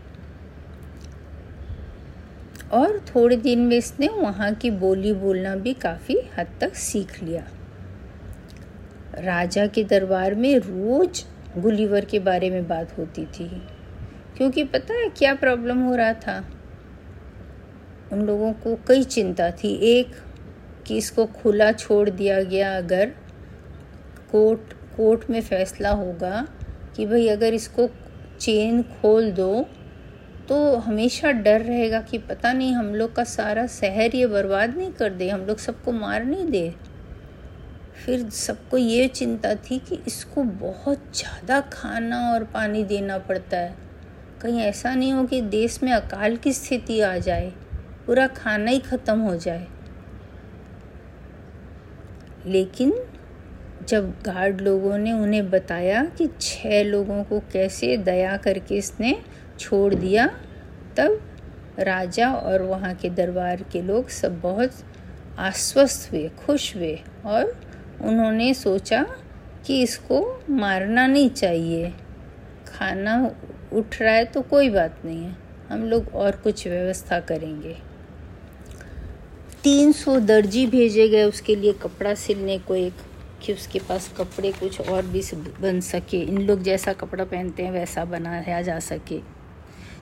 और 2.72 2.98
थोड़े 3.08 3.36
दिन 3.38 3.60
में 3.60 3.76
इसने 3.78 4.08
वहाँ 4.08 4.54
की 4.54 4.72
बोली 4.72 5.14
बोलना 5.14 5.56
भी 5.56 5.74
काफ़ी 5.74 6.18
हद 6.38 6.48
तक 6.62 6.76
सीख 6.76 7.22
लिया। 7.24 7.44
राजा 9.16 9.66
के 9.68 9.84
दरबार 9.84 10.36
में 10.36 10.58
रोज 10.58 11.24
गुलीवर 11.58 12.06
के 12.06 12.20
बारे 12.20 12.50
में 12.50 12.68
बात 12.68 12.98
होती 12.98 13.26
थी, 13.26 13.48
क्योंकि 14.38 14.64
पता 14.66 14.94
है 14.94 15.10
क्या 15.10 15.34
प्रॉब्लम 15.36 15.84
हो 15.84 15.96
रहा 15.96 16.14
था? 16.14 16.44
उन 18.14 18.22
लोगों 18.22 18.52
को 18.54 18.76
कई 18.88 19.04
चिंता 19.06 19.50
थी। 19.54 19.74
एक, 19.92 20.16
कि 20.88 20.98
इसको 20.98 21.26
खुला 21.34 21.72
छोड़ 21.72 22.10
दिया 22.10 22.42
गया 22.44 22.78
अगर 22.78 23.12
कोर्ट 24.32 24.74
कोर्ट 24.98 25.30
में 25.30 25.42
फैसला 25.42 25.90
होगा 25.92 26.46
कि 26.96 27.06
भाई 27.06 27.28
अगर 27.28 27.54
इसको 27.54 27.88
चेन 28.40 28.82
खोल 28.94 29.32
दो 29.32 29.66
तो 30.50 30.56
हमेशा 30.78 31.32
डर 31.32 31.62
रहेगा 31.62 32.00
कि 32.02 32.18
पता 32.20 32.52
नहीं 32.54 32.74
हम 32.74 32.94
लोग 32.96 33.14
का 33.16 33.24
सारा 33.26 33.66
शहर 33.68 34.16
ये 34.16 34.26
बर्बाद 34.28 34.76
नहीं 34.78 34.92
कर 34.92 35.10
दे, 35.12 35.30
हम 35.30 35.42
लोग 35.42 35.58
सबको 35.58 35.92
मार 35.92 36.24
नहीं 36.26 36.46
दे। 36.46 36.74
फिर 37.96 38.30
सबको 38.32 38.78
ये 38.78 39.08
चिंता 39.08 39.54
थी 39.62 39.78
कि 39.80 40.00
इसको 40.08 40.44
बहुत 40.44 41.04
ज़्यादा 41.16 41.60
खाना 41.74 42.20
और 42.32 42.44
पानी 42.54 42.84
देना 42.84 43.18
पड़ता 43.20 43.58
है। 43.58 43.76
कहीं 44.42 44.62
ऐसा 44.62 44.94
नहीं 44.96 45.14
हो 45.14 45.24
कि 45.26 45.42
देश 45.44 45.82
में 45.84 45.92
अकाल 45.92 46.36
की 46.38 46.54
स्थिति 46.54 47.00
आ 47.02 47.18
जाए, 47.20 47.52
पूरा 48.08 48.28
खाना 48.30 48.72
ही 48.72 48.80
ख़त्म 48.82 49.20
हो 49.20 49.36
जाए। 49.38 49.68
लेकिन 52.48 52.92
जब 53.88 54.10
गार्ड 54.24 54.62
लोगों 54.62 54.98
ने 54.98 55.12
उन्हें 55.14 55.50
बताया 55.50 56.04
कि 56.18 56.28
छः 56.42 56.84
लोगों 56.84 57.24
को 57.24 57.40
कैसे 57.54 57.96
दया 57.98 58.36
करके 58.38 58.78
इसने 58.78 59.16
छोड़ 59.60 59.94
दिया, 59.94 60.28
तब 60.98 61.20
राजा 61.80 62.32
और 62.32 62.62
वहाँ 62.62 62.94
के 62.96 63.10
दरबार 63.10 63.64
के 63.72 63.82
लोग 63.82 64.10
सब 64.10 64.40
बहुत 64.42 64.84
आश्वस्त 65.40 66.12
हुए, 66.12 66.28
खुश 66.38 66.76
हुए 66.76 66.98
और 67.26 67.56
उन्होंने 68.02 68.54
सोचा 68.54 69.06
कि 69.66 69.82
इसको 69.84 70.22
मारना 70.50 71.08
नहीं 71.08 71.30
चाहिए। 71.30 71.94
खाना 72.68 73.16
उठ 73.74 74.02
रहा 74.02 74.14
है 74.14 74.26
तो 74.26 74.42
कोई 74.42 74.70
बात 74.70 75.02
नहीं 75.06 75.24
है, 75.24 75.36
हम 75.70 75.84
लोग 75.84 76.14
और 76.16 76.36
कुछ 76.36 76.68
व्यवस्था 76.68 77.20
करेंगे। 77.22 77.76
तीन 79.64 79.92
सौ 79.92 80.20
दर्जी 80.22 80.66
भेजे 80.68 81.08
गए 81.10 81.24
उसके 81.24 81.56
लिए 81.56 81.74
कपड़ा 81.74 82.14
सिलने 82.16 82.58
को 82.58 82.76
एक 82.76 82.94
कि 83.46 83.54
उसके 83.54 83.80
पास 83.80 84.12
कपड़े 84.18 84.52
कुछ 84.52 84.82
और 84.82 85.06
भी 85.06 85.22
बन 85.62 85.80
सके। 85.82 86.22
इन 86.22 86.42
लोग 86.42 86.62
जैसा 86.64 86.94
कपड़ा 86.94 87.24
पहनते 87.24 87.64
हैं, 87.64 87.72
वैसा 87.72 88.06
बनाया 88.06 88.62
जा 88.62 88.80
सके। 88.80 89.20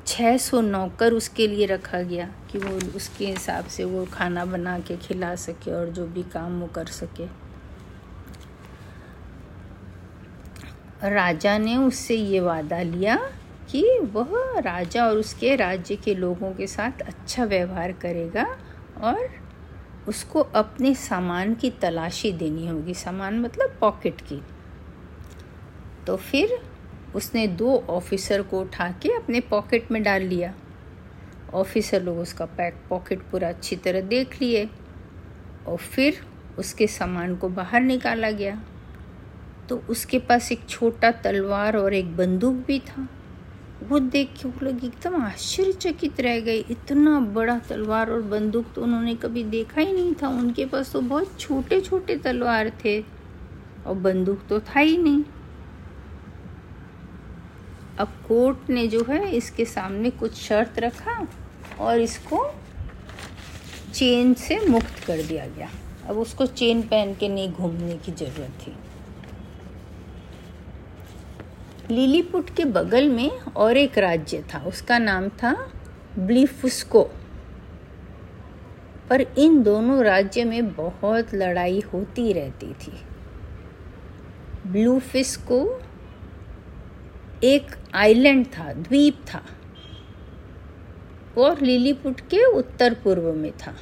छः 0.07 0.37
सौ 0.37 0.61
नौकर 0.61 1.13
उसके 1.13 1.47
लिए 1.47 1.65
रखा 1.65 2.01
गया 2.01 2.25
कि 2.51 2.57
वो 2.57 2.75
उसके 2.95 3.25
हिसाब 3.25 3.67
से 3.67 3.83
वो 3.83 4.05
खाना 4.05 4.45
बना 4.45 4.79
के 4.79 4.97
खिला 4.97 5.35
सके 5.35 5.71
और 5.71 5.89
जो 5.89 6.05
भी 6.07 6.23
काम 6.23 6.59
वो 6.61 6.67
कर 6.67 6.85
सके। 6.85 7.27
राजा 11.09 11.57
ने 11.57 11.75
उससे 11.77 12.15
ये 12.15 12.39
वादा 12.39 12.81
लिया 12.81 13.15
कि 13.71 13.83
वह 14.13 14.59
राजा 14.59 15.05
और 15.05 15.17
उसके 15.17 15.55
राज्य 15.55 15.95
के 15.95 16.15
लोगों 16.15 16.51
के 16.51 16.67
साथ 16.67 17.01
अच्छा 17.01 17.45
व्यवहार 17.45 17.91
करेगा 17.91 18.45
और 19.01 19.42
उसको 20.07 20.39
अपने 20.39 20.95
सामान 20.95 21.53
की 21.55 21.69
तलाशी 21.69 22.31
देनी 22.31 22.67
होगी। 22.67 22.93
सामान 22.93 23.39
मतलब 23.39 23.77
पॉकेट 23.79 24.21
की। 24.21 24.41
तो 26.07 26.15
फिर 26.15 26.59
उसने 27.15 27.47
दो 27.47 27.75
ऑफिसर 27.89 28.41
को 28.41 28.61
उठा 28.61 28.89
के 28.91 29.09
अपने 29.09 29.39
पॉकेट 29.39 29.91
में 29.91 30.03
डाल 30.03 30.21
लिया। 30.21 30.53
ऑफिसर 31.53 32.03
लोग 32.03 32.17
उसका 32.17 32.45
पैक 32.45 32.75
पॉकेट 32.89 33.21
पूरा 33.21 33.49
अच्छी 33.49 33.75
तरह 33.75 34.01
देख 34.01 34.41
लिए 34.41 34.69
और 35.67 35.77
फिर 35.77 36.25
उसके 36.57 36.87
सामान 36.87 37.35
को 37.35 37.49
बाहर 37.49 37.81
निकाला 37.81 38.31
गया। 38.31 38.63
तो 39.69 39.77
उसके 39.89 40.19
पास 40.19 40.51
एक 40.51 40.69
छोटा 40.69 41.11
तलवार 41.11 41.77
और 41.77 41.93
एक 41.93 42.17
बंदूक 42.17 42.53
भी 42.53 42.79
था। 42.79 43.07
वो 43.83 43.99
देख 43.99 44.33
के 44.33 44.47
वो 44.47 44.65
लोग 44.65 44.83
एकदम 44.85 45.15
आश्चर्यचकित 45.15 46.19
रह 46.21 46.39
गए। 46.39 46.57
इतना 46.71 47.19
बड़ा 47.35 47.57
तलवार 47.59 48.09
और 48.11 48.21
बंदूक 48.23 48.65
तो 48.75 48.81
उन्होंने 48.81 49.15
कभी 49.15 49.43
देखा 49.45 49.81
ही 49.81 49.93
नहीं 49.93 50.13
था। 50.21 50.27
उनके 50.29 50.65
पास 50.65 50.91
तो 50.93 51.01
बहुत 51.03 51.39
छोटे 51.39 51.79
छोटे 51.81 52.15
तलवार 52.17 52.71
थे 52.85 52.99
और 52.99 53.95
बंदूक 53.95 54.45
तो 54.49 54.59
था 54.59 54.79
ही 54.79 54.97
नहीं। 54.97 55.23
अब 57.99 58.13
कोर्ट 58.27 58.69
ने 58.69 58.87
जो 58.87 59.03
है 59.09 59.31
इसके 59.31 59.65
सामने 59.65 60.09
कुछ 60.11 60.35
शर्त 60.37 60.79
रखा 60.79 61.19
और 61.79 61.99
इसको 61.99 62.45
चेन 63.93 64.33
से 64.35 64.59
मुक्त 64.67 65.03
कर 65.07 65.21
दिया 65.23 65.45
गया। 65.47 65.69
अब 66.09 66.17
उसको 66.17 66.45
चेन 66.45 66.81
पहन 66.83 67.13
के 67.15 67.27
नहीं 67.29 67.51
घूमने 67.51 67.97
की 67.97 68.11
ज़रूरत 68.13 68.57
थी। 68.61 68.75
लिलीपुट 71.93 72.49
के 72.49 72.65
बगल 72.65 73.09
में 73.09 73.39
और 73.39 73.77
एक 73.77 73.97
राज्य 73.97 74.45
था, 74.53 74.59
उसका 74.59 74.97
नाम 74.97 75.29
था 75.29 75.71
ब्लीफुस्को। 76.19 77.09
पर 79.09 79.21
इन 79.21 79.63
दोनों 79.63 80.03
राज्य 80.03 80.43
में 80.43 80.73
बहुत 80.73 81.33
लड़ाई 81.33 81.83
होती 81.93 82.33
रहती 82.33 82.73
थी। 82.73 83.01
ब्लूफिस्को 84.67 85.81
एक 87.43 87.65
आइलैंड 87.93 88.45
था, 88.45 88.73
द्वीप 88.73 89.19
था, 89.33 89.45
और 91.37 91.61
लिलीपुट 91.61 92.19
के 92.19 92.45
उत्तर 92.45 92.93
पूर्व 92.93 93.33
में 93.33 93.51
था। 93.51 93.75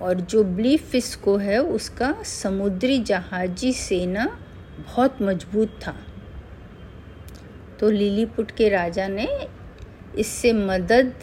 और 0.00 0.14
जो 0.14 0.44
ब्लीफिस्को 0.44 1.36
है, 1.36 1.62
उसका 1.62 2.14
समुद्री 2.22 2.98
जहाजी 2.98 3.72
सेना 3.72 4.38
बहुत 4.86 5.22
मज़बूत 5.22 5.78
था। 5.82 5.94
तो 7.80 7.90
लिलीपुट 7.90 8.50
के 8.50 8.68
राजा 8.68 9.06
ने 9.08 9.28
इससे 10.18 10.52
मदद 10.52 11.14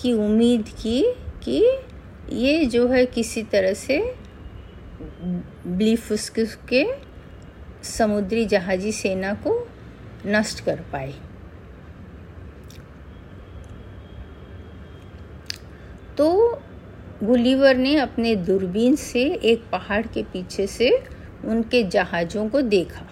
की, 0.00 0.12
उम्मीद 0.12 0.68
की 0.80 1.02
कि 1.44 1.60
ये 2.32 2.64
जो 2.66 2.86
है 2.88 3.04
किसी 3.06 3.42
तरह 3.42 3.74
से 3.74 3.98
ब्लीफुस्क 5.68 6.40
के 6.68 6.84
समुद्री 7.88 8.44
जहाजी 8.46 8.92
सेना 8.92 9.32
को 9.46 9.52
नष्ट 10.26 10.64
कर 10.64 10.80
पाए। 10.92 11.12
तो 16.18 16.28
गुलीवर 17.22 17.76
ने 17.76 17.96
अपने 17.96 18.34
दूरबीन 18.36 18.96
से 18.96 19.22
एक 19.44 19.62
पहाड़ 19.72 20.06
के 20.06 20.22
पीछे 20.22 20.66
से 20.66 20.90
उनके 21.44 21.82
जहाज़ों 21.82 22.48
को 22.48 22.60
देखा। 22.60 23.06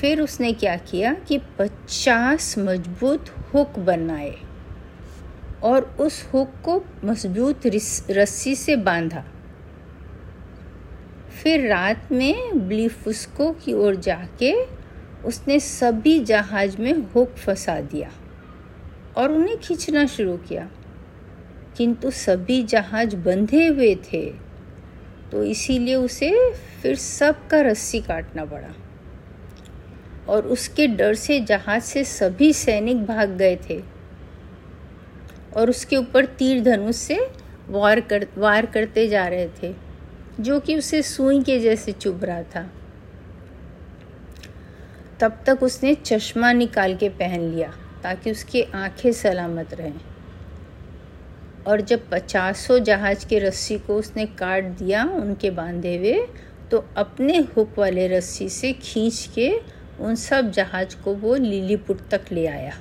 फिर 0.00 0.20
उसने 0.20 0.52
क्या 0.52 0.76
किया 0.76 1.14
कि 1.14 1.38
पचास 1.58 2.58
मज़बूत 2.58 3.28
हुक 3.54 3.78
बनाए 3.78 4.36
और 5.62 5.96
उस 6.00 6.28
हुक 6.34 6.50
को 6.64 6.84
मज़बूत 7.04 7.60
रस्सी 8.10 8.56
से 8.56 8.76
बांधा। 8.76 9.24
फिर 11.42 11.68
रात 11.68 12.12
में 12.12 12.68
ब्लीफुस्को 12.68 13.52
की 13.52 13.72
ओर 13.72 13.94
जाके 13.94 14.64
उसने 15.24 15.60
सभी 15.60 16.20
जहाज़ 16.20 16.76
में 16.78 16.92
हुक 16.92 17.30
फंसा 17.30 17.80
दिया 17.80 18.10
और 19.16 19.32
उन्हें 19.32 19.58
खींचना 19.58 20.06
शुरू 20.06 20.36
किया। 20.36 20.68
किंतु 21.76 22.10
सभी 22.10 22.62
जहाज़ 22.62 23.16
बंधे 23.16 23.66
हुए 23.66 23.94
थे। 24.12 24.51
तो 25.32 25.44
इसीलिए 25.44 25.94
उसे 25.94 26.52
फिर 26.54 26.96
सबका 26.96 27.60
रस्सी 27.60 28.00
काटना 28.00 28.44
पड़ा। 28.44 28.74
और 30.28 30.46
उसके 30.46 30.86
डर 30.86 31.14
से 31.14 31.40
जहाज़ 31.40 31.82
से 31.82 32.04
सभी 32.04 32.52
सैनिक 32.52 33.06
भाग 33.06 33.30
गए 33.30 33.56
थे। 33.56 33.82
और 35.56 35.70
उसके 35.70 35.96
ऊपर 35.96 36.24
तीर 36.26 36.62
धनुष 36.62 36.96
से 36.96 37.28
वार 37.68 38.00
कर, 38.00 38.26
वार 38.38 38.66
करते 38.66 39.08
जा 39.08 39.26
रहे 39.26 39.48
थे, 39.62 39.74
जो 40.40 40.60
कि 40.60 40.78
उसे 40.78 41.02
सुई 41.02 41.42
के 41.42 41.60
जैसे 41.60 41.92
चुभ 41.92 42.24
रहा 42.24 42.42
था। 42.42 42.72
तब 45.20 45.40
तक 45.46 45.62
उसने 45.62 45.94
चश्मा 45.94 46.52
निकाल 46.52 46.96
के 46.96 47.08
पहन 47.08 47.40
लिया, 47.40 47.72
ताकि 48.02 48.30
उसकी 48.30 48.62
आँखें 48.62 49.12
सलामत 49.12 49.74
रहें। 49.74 50.00
और 51.66 51.80
जब 51.80 52.08
पचासों 52.10 52.78
जहाज़ 52.78 53.26
के 53.26 53.38
रस्सी 53.38 53.78
को 53.78 53.96
उसने 53.96 54.26
काट 54.38 54.64
दिया 54.78 55.04
उनके 55.04 55.50
बांधे 55.50 55.96
हुए 55.96 56.26
तो 56.70 56.84
अपने 56.96 57.36
हुक 57.56 57.78
वाले 57.78 58.06
रस्सी 58.08 58.48
से 58.48 58.72
खींच 58.72 59.28
के 59.34 59.50
उन 60.00 60.14
सब 60.14 60.50
जहाज़ 60.50 60.96
को 61.02 61.14
वो 61.14 61.34
लिलीपुट 61.34 62.08
तक 62.08 62.32
ले 62.32 62.46
आया। 62.46 62.72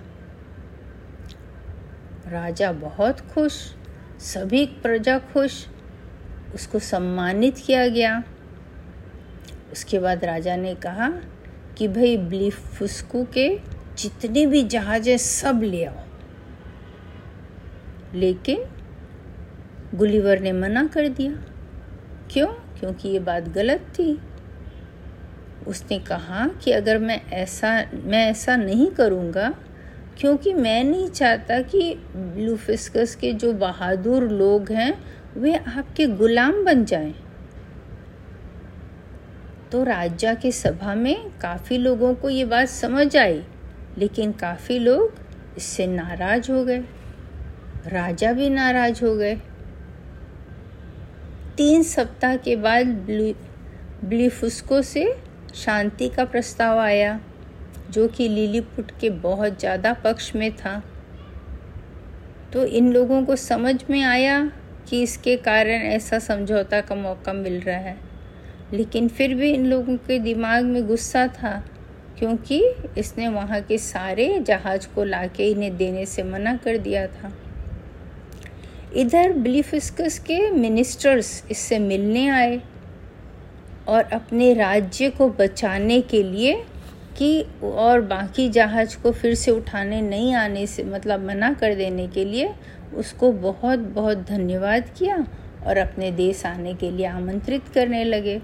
राजा 2.28 2.72
बहुत 2.72 3.20
खुश, 3.22 3.54
सभी 4.20 4.66
प्रजा 4.66 5.18
खुश, 5.34 5.66
उसको 6.56 6.80
सम्मानित 6.80 7.58
किया 7.58 7.88
गया। 7.88 8.24
उसके 9.72 10.00
बाद 10.00 10.26
राजा 10.26 10.56
ने 10.56 10.74
कहा 10.76 11.10
कि 11.78 11.88
भाई 11.88 12.18
ब्लीफुस्कू 12.18 13.24
के 13.34 13.50
जितने 13.98 14.46
भी 14.46 14.64
जहाज़ 14.64 15.10
हैं 15.10 15.18
सब 15.18 15.62
ले 15.64 15.84
आओ। 15.86 16.04
लेकिन 18.16 18.64
गुलीवर 19.96 20.40
ने 20.40 20.52
मना 20.52 20.86
कर 20.88 21.08
दिया। 21.08 21.32
क्यों? 22.32 22.48
क्योंकि 22.80 23.10
ये 23.10 23.20
बात 23.20 23.50
गलत 23.50 23.80
थी। 24.00 24.20
उसने 25.68 26.00
कहा 26.00 26.48
कि 26.48 26.72
अगर 26.72 26.98
मैं 26.98 27.22
ऐसा 27.30 27.74
मैं 27.94 28.26
ऐसा 28.32 28.56
नहीं 28.56 28.88
करूँगा, 28.88 29.50
क्योंकि 30.18 30.54
मैं 30.54 30.84
नहीं 30.84 31.10
चाहता 31.10 31.62
कि 31.62 31.94
ब्लूफिस्कस 32.16 33.16
के 33.16 33.34
जो 33.34 33.54
बहादुर 33.54 34.24
लोग 34.24 34.72
हैं, 34.72 34.94
वे 35.38 35.54
आपके 35.56 36.08
गुलाम 36.08 36.64
बन 36.66 36.86
जाएँ। 36.86 37.14
तो 39.72 39.84
राजा 39.84 40.34
के 40.34 40.52
सभा 40.52 40.96
में 40.96 41.30
काफ़ी 41.42 41.78
लोगों 41.78 42.14
को 42.16 42.30
ये 42.30 42.46
बात 42.46 42.68
समझ 42.68 43.18
आई, 43.18 43.44
लेकिन 43.98 44.32
काफ़ी 44.32 44.80
लोग 44.80 45.14
इससे 45.58 45.88
नाराज़ 45.88 46.52
हो 46.52 46.64
गए। 46.66 46.84
राजा 47.84 48.32
भी 48.34 48.50
नाराज़ 48.50 49.04
हो 49.06 49.16
गए। 49.16 49.36
तीन 51.58 51.84
सप्ताह 51.84 52.36
के 52.38 52.56
बाद 52.56 52.88
ब्लीफुस्को 54.04 54.82
से 54.82 55.06
शांति 55.56 56.10
का 56.10 56.26
प्रस्ताव 56.26 56.80
आया, 56.80 57.20
जो 57.90 58.08
कि 58.08 58.28
लिलीपुट 58.28 58.92
के 59.02 59.10
बहुत 59.10 59.60
ज़्यादा 59.60 59.94
पक्ष 59.94 60.36
में 60.36 60.52
था। 60.56 60.82
तो 62.54 62.66
इन 62.66 62.92
लोगों 62.94 63.24
को 63.26 63.36
समझ 63.38 63.76
में 63.90 64.02
आया 64.04 64.40
कि 64.90 65.02
इसके 65.04 65.36
कारण 65.40 65.82
ऐसा 65.84 66.20
समझौता 66.20 66.82
का 66.82 66.96
मौका 66.96 67.34
मिल 67.34 67.60
रहा 67.62 67.78
है। 67.78 67.98
लेकिन 68.74 69.08
फिर 69.08 69.36
भी 69.36 69.52
इन 69.52 69.66
लोगों 69.66 69.96
के 69.98 70.20
दिमाग 70.20 70.64
में 70.64 70.86
गुस्सा 70.88 71.28
था, 71.28 71.64
क्योंकि 72.20 72.64
इसने 72.98 73.28
वहाँ 73.28 73.62
के 73.62 73.78
सारे 73.78 74.38
जहाज़ 74.40 74.88
को 74.96 75.04
लाके 75.04 75.52
इन्हें 75.52 75.76
देने 75.78 76.06
से 76.06 76.24
मना 76.24 76.56
कर 76.56 76.78
दिया 76.78 77.08
था। 77.08 77.32
इधर 78.96 79.34
ब्लीफिस्कस 79.34 80.20
के 80.20 80.50
मिनिस्टर्स 80.52 81.44
इससे 81.52 81.80
मिलने 81.80 82.28
आए 82.28 82.62
और 83.88 84.04
अपने 84.04 84.54
राज्य 84.54 85.10
को 85.10 85.30
बचाने 85.30 86.02
के 86.02 86.24
लिए 86.24 86.64
कि 87.18 87.46
और 87.64 88.02
बाकी 88.02 88.50
जहाज़ 88.50 88.98
को 89.04 89.12
फिर 89.12 89.36
से 89.36 89.52
उठाने 89.52 90.02
नहीं 90.02 90.34
आने 90.36 90.68
से 90.68 90.84
मतलब 90.84 91.26
मना 91.26 91.54
कर 91.54 91.76
देने 91.76 92.08
के 92.08 92.26
लिए 92.26 92.54
उसको 92.96 93.32
बहुत 93.32 93.80
बहुत 93.80 94.18
धन्यवाद 94.18 94.90
किया 94.98 95.26
और 95.68 95.78
अपने 95.78 96.12
देश 96.12 96.46
आने 96.46 96.74
के 96.74 96.92
लिए 96.92 97.06
आमंत्रित 97.06 97.68
करने 97.68 98.04
लगे। 98.04 98.42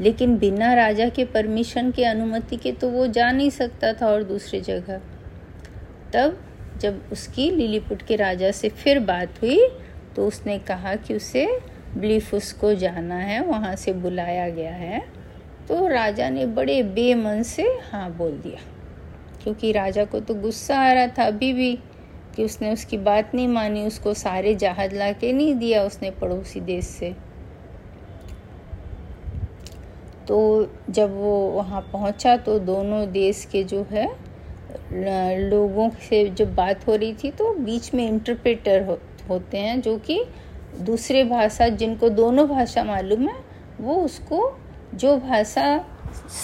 लेकिन 0.00 0.38
बिना 0.38 0.74
राजा 0.74 1.08
के 1.08 1.24
परमिशन 1.24 1.90
के 1.90 2.04
अनुमति 2.04 2.56
के 2.56 2.72
तो 2.72 2.88
वो 2.88 3.06
जा 3.06 3.30
नहीं 3.32 3.50
सकता 3.50 3.92
था 3.92 4.06
और 4.06 4.22
दूसरी 4.22 4.60
जगह। 4.60 5.00
तब 6.12 6.38
जब 6.82 7.02
उसकी 7.12 7.50
लिलीपुट 7.50 8.02
के 8.02 8.16
राजा 8.16 8.50
से 8.52 8.68
फिर 8.70 8.98
बात 9.00 9.42
हुई 9.42 9.66
तो 10.16 10.26
उसने 10.26 10.58
कहा 10.60 10.94
कि 10.96 11.14
उसे 11.14 11.46
ब्लीफुस 11.94 12.52
को 12.52 12.74
जाना 12.74 13.14
है, 13.16 13.40
वहाँ 13.42 13.74
से 13.76 13.92
बुलाया 13.94 14.48
गया 14.50 14.74
है। 14.74 15.00
तो 15.68 15.86
राजा 15.88 16.28
ने 16.30 16.46
बड़े 16.48 16.82
बेमन 16.84 17.42
से 17.44 17.62
हाँ 17.84 18.10
बोल 18.12 18.32
दिया, 18.38 18.60
क्योंकि 19.42 19.72
राजा 19.72 20.04
को 20.04 20.20
तो 20.20 20.34
गुस्सा 20.36 20.78
आ 20.78 20.92
रहा 20.92 21.06
था 21.08 21.26
अभी 21.26 21.52
भी 21.52 21.74
कि 22.36 22.44
उसने 22.44 22.72
उसकी 22.72 22.98
बात 22.98 23.34
नहीं 23.34 23.48
मानी, 23.48 23.86
उसको 23.86 24.14
सारे 24.14 24.54
जहाज़ 24.54 24.94
ला 24.94 25.10
के 25.12 25.32
नहीं 25.32 25.54
दिया 25.54 25.82
उसने 25.84 26.10
पड़ोसी 26.12 26.60
देश 26.62 26.84
से। 26.86 27.14
तो 30.28 30.40
जब 30.90 31.14
वो 31.14 31.34
वहाँ 31.50 31.80
पहुँचा 31.92 32.36
तो 32.38 32.58
दोनों 32.60 33.10
देश 33.12 33.44
के 33.52 33.62
जो 33.64 33.86
है 33.90 34.06
लोगों 34.92 35.88
से 36.08 36.28
जब 36.28 36.54
बात 36.54 36.86
हो 36.86 36.96
रही 36.96 37.14
थी 37.14 37.30
तो 37.30 37.52
बीच 37.54 37.94
में 37.94 38.08
इंटरप्रेटर 38.08 38.82
हो, 38.82 38.98
होते 39.28 39.58
हैं 39.58 39.80
जो 39.80 39.96
कि 39.98 40.24
दूसरे 40.80 41.24
भाषा 41.24 41.68
जिनको 41.68 42.08
दोनों 42.08 42.48
भाषा 42.48 42.84
मालूम 42.84 43.28
है 43.28 43.36
वो 43.80 43.94
उसको 43.94 44.58
जो 44.94 45.16
भाषा 45.16 45.84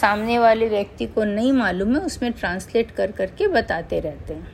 सामने 0.01 0.39
वाले 0.39 0.69
व्यक्ति 0.69 1.07
को 1.07 1.25
नहीं 1.25 1.53
मालूम 1.53 1.97
है 1.97 2.03
उसमें 2.03 2.33
ट्रांसलेट 2.33 2.91
कर 2.91 3.13
करके 3.13 3.49
बताते 3.49 4.01
रहते 4.01 4.35
हैं। 4.35 4.53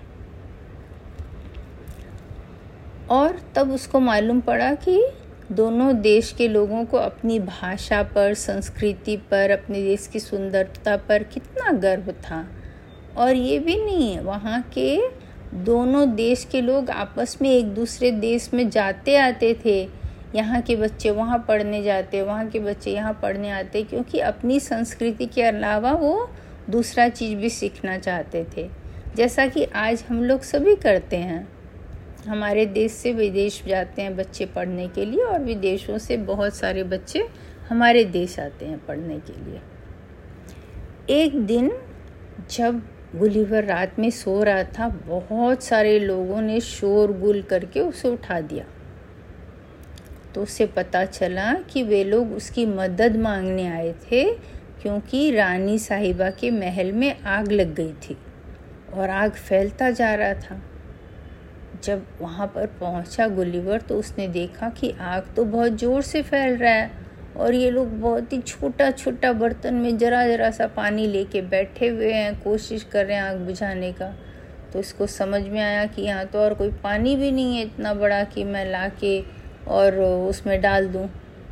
और 3.11 3.41
तब 3.55 3.71
उसको 3.73 4.01
मालूम 4.01 4.41
पड़ा 4.41 4.75
कि 4.75 5.07
दोनों 5.53 6.01
देश 6.01 6.33
के 6.39 6.49
लोगों 6.49 6.85
को 6.85 6.97
अपनी 6.97 7.39
भाषा 7.39 8.03
पर 8.03 8.35
संस्कृति 8.35 9.17
पर 9.17 9.51
अपने 9.51 9.83
देश 9.83 10.07
की 10.07 10.21
सुंदरता 10.21 10.97
पर 10.97 11.23
कितना 11.23 11.73
गर्व 11.73 12.13
था। 12.13 12.47
और 13.17 13.35
ये 13.35 13.59
भी 13.59 13.77
नहीं 13.77 14.13
है, 14.15 14.23
वहाँ 14.23 14.61
के 14.75 15.01
दोनों 15.55 16.15
देश 16.15 16.45
के 16.45 16.61
लोग 16.61 16.91
आपस 16.91 17.37
में 17.43 17.51
एक 17.51 17.75
दूसरे 17.75 18.11
देश 18.11 18.51
में 18.55 18.69
जाते 18.71 19.17
आते 19.17 19.55
थे। 19.65 19.81
यहाँ 20.35 20.61
के 20.61 20.77
बच्चे 20.77 21.11
वहाँ 21.11 21.39
पढ़ने 21.49 21.83
जाते, 21.83 22.23
वहाँ 22.23 22.47
के 22.49 22.59
बच्चे 22.59 22.93
यहाँ 22.93 23.13
पढ़ने 23.23 23.51
आते, 23.51 23.83
क्योंकि 23.83 24.19
अपनी 24.21 24.61
संस्कृति 24.61 25.27
के 25.27 25.43
अलावा 25.43 25.93
वो 25.93 26.31
दूसरा 26.71 27.09
चीज़ 27.09 27.37
भी 27.37 27.51
सीखना 27.51 27.99
चाहते 27.99 28.47
थे। 28.57 28.69
जैसा 29.17 29.47
कि 29.47 29.65
आज 29.65 30.05
हम 30.09 30.23
लोग 30.25 30.41
सभी 30.41 30.75
करते 30.77 31.17
हैं। 31.17 31.47
हमारे 32.29 32.65
देश 32.67 32.93
से 32.93 33.13
विदेश 33.13 33.63
जाते 33.67 34.03
हैं 34.03 34.17
बच्चे 34.17 34.47
पढ़ने 34.47 34.89
के 34.89 35.05
लिए 35.05 35.25
और 35.25 35.43
विदेशों 35.43 35.99
से 35.99 36.17
बहुत 36.17 36.55
सारे 36.55 36.83
बच्चे 36.85 37.27
हमारे 37.69 38.05
देश 38.05 38.39
आते 38.41 38.67
हैं 38.67 38.79
पढ़ने 38.87 39.19
के 39.21 39.33
लिए। 39.45 39.61
एक 41.17 41.41
दिन 41.41 41.71
जब 42.51 42.83
गुलीवर 43.15 43.65
रात 43.65 43.99
में 43.99 44.09
सो 44.11 44.43
रहा 44.43 44.63
था। 44.79 44.89
बहुत 45.07 45.63
सारे 45.63 45.99
लोगों 45.99 46.41
ने 46.43 46.61
शोर 46.61 47.13
गुल 47.13 47.43
करके 47.43 47.81
उसे 47.81 48.09
उठा 48.09 48.41
दिया। 48.41 48.65
तो 50.35 50.43
उसे 50.43 50.67
पता 50.67 51.05
चला 51.05 51.53
कि 51.71 51.83
वे 51.83 52.03
लोग 52.05 52.33
उसकी 52.33 52.67
मदद 52.67 53.17
मांगने 53.17 53.67
आए 53.69 53.93
थे, 54.03 54.25
क्योंकि 54.83 55.31
रानी 55.31 55.79
साहिबा 55.79 56.31
के 56.31 56.51
महल 56.51 56.93
में 56.93 57.23
आग 57.23 57.53
लग 57.53 57.75
गई 57.75 57.93
थी 58.03 58.17
और 58.95 59.11
आग 59.11 59.31
फैलता 59.31 59.91
जा 59.91 60.15
रहा 60.15 60.35
था। 60.35 60.61
जब 61.85 62.07
वहाँ 62.21 62.47
पर 62.47 62.67
पहुँचा 62.81 63.29
गुलीवर 63.29 63.81
तो 63.81 63.99
उसने 63.99 64.29
देखा 64.29 64.69
कि 64.71 64.91
आग 65.03 65.33
तो 65.37 65.45
बहुत 65.45 65.73
ज़ोर 65.73 66.03
से 66.03 66.23
फैल 66.23 66.57
रहा 66.57 66.73
है। 66.73 67.04
और 67.37 67.55
ये 67.55 67.71
लोग 67.71 68.01
बहुत 68.01 68.33
ही 68.33 68.41
छोटा 68.41 68.91
छोटा 68.91 69.33
बर्तन 69.33 69.75
में 69.75 69.97
ज़रा 69.99 70.27
ज़रा 70.29 70.51
सा 70.51 70.67
पानी 70.67 71.07
लेके 71.07 71.41
बैठे 71.43 71.89
हुए 71.89 72.13
हैं, 72.13 72.41
कोशिश 72.43 72.83
कर 72.83 73.07
रहे 73.07 73.17
हैं 73.17 73.23
आग 73.23 73.39
बुझाने 73.39 73.93
का। 73.93 74.13
तो 74.73 74.81
इसको 74.81 75.07
समझ 75.07 75.43
में 75.43 75.61
आया 75.61 75.85
कि 75.87 76.03
यहाँ 76.03 76.25
तो 76.27 76.39
और 76.39 76.55
कोई 76.55 76.71
पानी 76.83 77.15
भी 77.17 77.31
नहीं 77.31 77.57
है 77.57 77.63
इतना 77.63 77.95
बड़ा 77.95 78.23
कि 78.25 78.45
मैं 78.45 78.65
ला 78.71 78.89
के 79.01 79.21
और 79.69 79.99
उसमें 80.01 80.61
डाल 80.61 80.89
दूँ। 80.89 81.09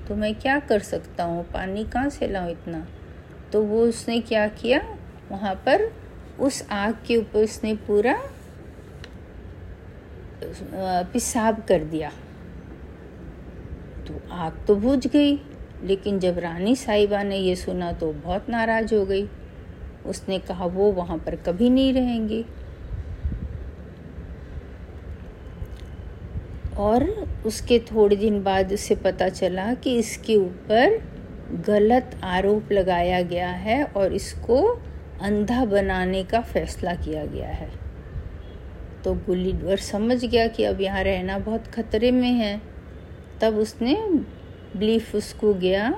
तो 0.08 0.14
मैं 0.16 0.34
क्या 0.34 0.58
कर 0.60 0.78
सकता 0.80 1.24
हूँ? 1.24 1.44
पानी 1.44 1.84
कहाँ 1.84 2.08
से 2.10 2.28
लाऊँ 2.28 2.50
इतना? 2.50 2.86
तो 3.52 3.62
वो 3.62 3.82
उसने 3.82 4.20
क्या 4.20 4.46
किया? 4.50 4.80
वहाँ 5.30 5.54
पर 5.66 5.90
उस 6.40 6.66
आग 6.70 6.94
के 7.06 7.16
ऊपर 7.16 7.44
उसने 7.44 7.74
पूरा 7.86 8.20
पेशाब 11.12 11.62
कर 11.68 11.84
दिया। 11.84 12.10
तो 14.06 14.20
आग 14.34 14.64
तो 14.66 14.76
बुझ 14.76 15.06
गई। 15.06 15.36
लेकिन 15.84 16.18
जब 16.18 16.38
रानी 16.38 16.74
साहिबा 16.76 17.22
ने 17.22 17.36
ये 17.36 17.56
सुना 17.56 17.92
तो 17.92 18.12
बहुत 18.12 18.50
नाराज़ 18.50 18.94
हो 18.94 19.04
गई। 19.04 19.28
उसने 20.06 20.38
कहा, 20.38 20.64
वो 20.64 20.90
वहाँ 20.92 21.18
पर 21.18 21.36
कभी 21.36 21.70
नहीं 21.70 21.92
रहेंगी। 21.94 22.44
और 26.78 27.04
उसके 27.46 27.78
थोड़े 27.78 28.16
दिन 28.16 28.42
बाद 28.42 28.72
उसे 28.72 28.94
पता 28.94 29.28
चला 29.28 29.72
कि 29.74 29.96
इसके 29.98 30.36
ऊपर 30.36 30.98
गलत 31.66 32.20
आरोप 32.24 32.72
लगाया 32.72 33.22
गया 33.22 33.50
है 33.50 33.84
और 33.84 34.12
इसको 34.12 34.62
अंधा 35.22 35.64
बनाने 35.64 36.22
का 36.24 36.40
फैसला 36.40 36.94
किया 36.94 37.24
गया 37.24 37.48
है। 37.48 37.70
तो 39.04 39.14
गुलीवर 39.14 39.76
समझ 39.76 40.24
गया 40.24 40.46
कि 40.46 40.64
अब 40.64 40.80
यहाँ 40.80 41.02
रहना 41.02 41.38
बहुत 41.38 41.66
खतरे 41.66 42.10
में 42.10 42.30
है। 42.30 42.60
तब 43.40 43.56
उसने 43.56 43.94
ब्लीफ 44.76 45.14
उसको 45.14 45.54
गया 45.54 45.92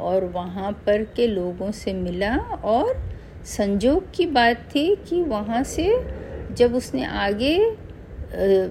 और 0.00 0.24
वहाँ 0.24 0.72
पर 0.86 1.02
के 1.16 1.26
लोगों 1.26 1.70
से 1.72 1.92
मिला 1.92 2.36
और 2.64 2.94
संजोग 3.46 4.10
की 4.14 4.26
बात 4.26 4.68
थी 4.74 4.94
कि 5.08 5.22
वहाँ 5.22 5.62
से 5.64 5.86
जब 6.54 6.74
उसने 6.74 7.04
आगे 7.04 7.58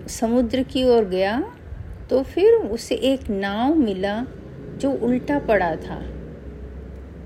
समुद्र 0.10 0.64
की 0.64 0.84
ओर 0.84 1.06
गया 1.06 1.40
तो 2.10 2.24
फिर 2.24 2.54
उसे 2.54 2.96
एक 2.96 3.30
नाव 3.30 3.76
मिला 3.76 4.26
जो 4.82 4.92
उल्टा 4.92 5.40
पड़ा 5.40 5.76
था। 5.76 6.02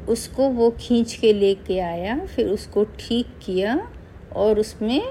उसको 0.10 0.50
वो 0.50 0.70
खींच 0.80 1.14
के 1.14 1.34
लेके 1.34 1.80
आया, 1.80 2.18
फिर 2.26 2.48
उसको 2.48 2.84
ठीक 3.00 3.28
किया 3.46 3.80
और 4.36 4.60
उसमें 4.60 5.02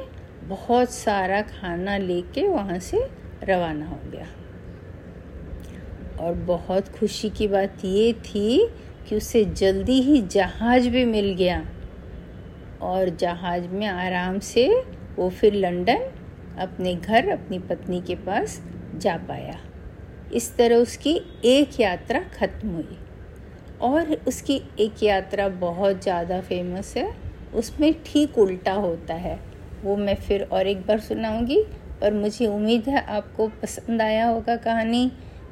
बहुत 0.49 0.91
सारा 0.91 1.41
खाना 1.43 1.97
लेके 1.99 2.47
वहाँ 2.49 2.79
से 2.79 3.07
रवाना 3.43 3.87
हो 3.87 3.99
गया। 4.13 4.27
और 6.21 6.35
बहुत 6.35 6.89
खुशी 6.89 7.31
की 7.31 7.49
बात 7.49 7.85
ये 7.85 8.13
थी 8.13 8.69
कि 9.09 9.17
उसे 9.17 9.45
जल्दी 9.45 10.01
ही 10.03 10.21
जहाज़ 10.23 10.89
भी 10.89 11.05
मिल 11.05 11.35
गया। 11.35 11.65
और 12.83 13.09
जहाज़ 13.09 13.69
में 13.69 13.87
आराम 13.87 14.39
से 14.39 14.69
वो 15.17 15.29
फिर 15.31 15.55
लंदन 15.55 16.09
अपने 16.59 16.95
घर, 16.95 17.29
अपनी 17.29 17.59
पत्नी 17.59 18.01
के 18.01 18.15
पास 18.15 18.61
जा 18.97 19.17
पाया। 19.17 19.59
इस 20.35 20.57
तरह 20.57 20.77
उसकी 20.77 21.21
एक 21.45 21.81
यात्रा 21.81 22.21
ख़त्म 22.35 22.69
हुई। 22.69 22.99
और 23.81 24.13
उसकी 24.29 24.63
एक 24.81 25.03
यात्रा 25.03 25.49
बहुत 25.49 26.03
ज़्यादा 26.03 26.41
फ़ेमस 26.41 26.95
है। 26.97 27.11
उसमें 27.55 27.93
ठीक 28.07 28.39
उल्टा 28.39 28.73
होता 28.73 29.15
है। 29.15 29.39
वो 29.85 29.97
मैं 29.97 30.15
फिर 30.15 30.43
और 30.43 30.67
एक 30.67 30.87
बार 30.87 31.01
सुनाऊँगी, 31.01 31.63
पर 32.01 32.13
मुझे 32.13 32.47
उम्मीद 32.47 32.89
है 32.89 33.05
आपको 33.07 33.49
पसंद 33.63 34.03
आया 34.03 34.27
होगा 34.27 34.57
कहानी। 34.57 35.11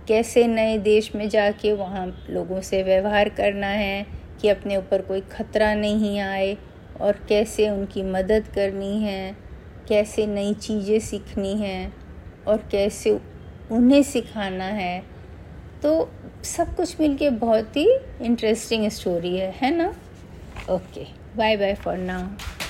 कैसे 0.09 0.47
नए 0.47 0.77
देश 0.79 1.14
में 1.14 1.29
जाके 1.29 1.73
वहाँ 1.73 2.07
लोगों 2.31 2.61
से 2.61 2.83
व्यवहार 2.83 3.29
करना 3.29 3.67
है 3.67 4.07
कि 4.40 4.49
अपने 4.49 4.77
ऊपर 4.77 5.03
कोई 5.03 5.21
ख़तरा 5.33 5.75
नहीं 5.75 6.19
आए 6.21 6.57
और 7.01 7.19
कैसे 7.29 7.69
उनकी 7.71 8.03
मदद 8.03 8.49
करनी 8.55 8.99
है, 9.03 9.37
कैसे 9.88 10.27
नई 10.27 10.55
चीज़ें 10.55 10.99
सीखनी 11.01 11.55
हैं 11.57 11.93
और 12.47 12.69
कैसे 12.73 13.19
उन्हें 13.73 14.03
सिखाना 14.03 14.64
है। 14.64 14.99
तो 15.83 16.11
सब 16.45 16.75
कुछ 16.77 17.01
मिलके 17.01 17.31
बहुत 17.31 17.77
ही 17.77 17.88
इंटरेस्टिंग 18.23 18.88
स्टोरी 18.90 19.37
है 19.37 19.51
है 19.57 19.75
ना? 19.77 19.88
Okay 20.71 21.07
bye 21.37 21.57
bye 21.57 21.75
for 21.75 21.97
now 21.99 22.63